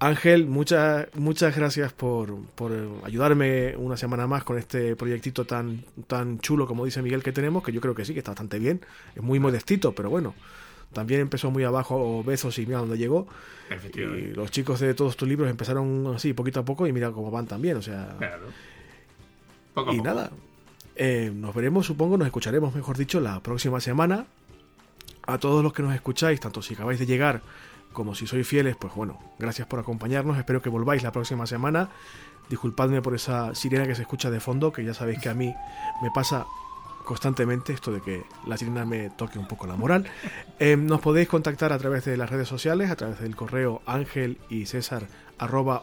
[0.00, 2.38] Ángel, muchas, muchas gracias por,
[3.04, 7.64] ayudarme una semana más con este proyectito tan, tan chulo como dice Miguel que tenemos,
[7.64, 8.80] que yo creo que sí, que está bastante bien.
[9.16, 10.34] Es muy modestito, pero bueno.
[10.92, 13.26] También empezó muy abajo Bezos y mira dónde llegó.
[13.94, 17.30] Y los chicos de todos tus libros empezaron así, poquito a poco, y mira cómo
[17.30, 17.76] van también.
[17.76, 18.16] O sea.
[19.92, 20.30] y nada.
[20.96, 24.26] Eh, nos veremos, supongo, nos escucharemos, mejor dicho, la próxima semana.
[25.26, 27.42] A todos los que nos escucháis, tanto si acabáis de llegar
[27.98, 30.38] como si sois fieles, pues bueno, gracias por acompañarnos.
[30.38, 31.88] Espero que volváis la próxima semana.
[32.48, 35.52] Disculpadme por esa sirena que se escucha de fondo, que ya sabéis que a mí
[36.00, 36.46] me pasa
[37.04, 40.06] constantemente esto de que la sirena me toque un poco la moral.
[40.60, 44.38] Eh, nos podéis contactar a través de las redes sociales, a través del correo ángel
[44.48, 45.06] y césar
[45.38, 45.80] arroba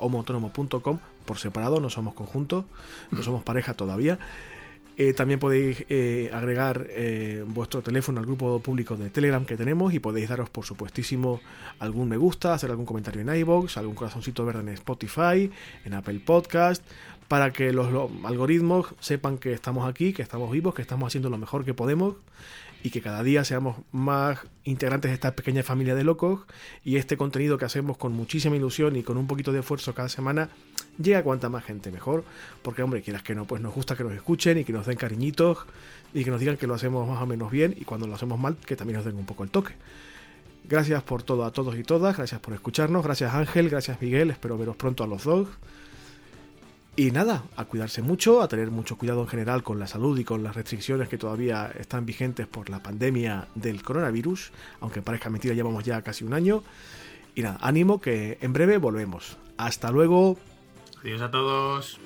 [1.25, 2.65] por separado, no somos conjuntos,
[3.11, 4.19] no somos pareja todavía.
[4.97, 9.93] Eh, también podéis eh, agregar eh, vuestro teléfono al grupo público de Telegram que tenemos
[9.93, 11.41] y podéis daros, por supuestísimo,
[11.79, 15.51] algún me gusta, hacer algún comentario en iBox, algún corazoncito verde en Spotify,
[15.83, 16.81] en Apple Podcast,
[17.27, 17.87] para que los
[18.23, 22.15] algoritmos sepan que estamos aquí, que estamos vivos, que estamos haciendo lo mejor que podemos
[22.81, 26.41] y que cada día seamos más integrantes de esta pequeña familia de locos.
[26.83, 30.07] Y este contenido que hacemos con muchísima ilusión y con un poquito de esfuerzo cada
[30.07, 30.49] semana
[30.97, 32.23] llega a cuanta más gente mejor,
[32.61, 34.97] porque hombre, quieras que no, pues nos gusta que nos escuchen y que nos den
[34.97, 35.59] cariñitos
[36.13, 38.39] y que nos digan que lo hacemos más o menos bien y cuando lo hacemos
[38.39, 39.73] mal, que también nos den un poco el toque.
[40.67, 44.57] Gracias por todo a todos y todas, gracias por escucharnos, gracias Ángel, gracias Miguel, espero
[44.57, 45.47] veros pronto a los dos.
[46.97, 50.23] Y nada, a cuidarse mucho, a tener mucho cuidado en general con la salud y
[50.23, 55.53] con las restricciones que todavía están vigentes por la pandemia del coronavirus, aunque parezca mentira,
[55.53, 56.63] llevamos ya casi un año.
[57.35, 59.37] Y nada, ánimo que en breve volvemos.
[59.57, 60.37] Hasta luego.
[61.05, 61.99] Adiós a todos.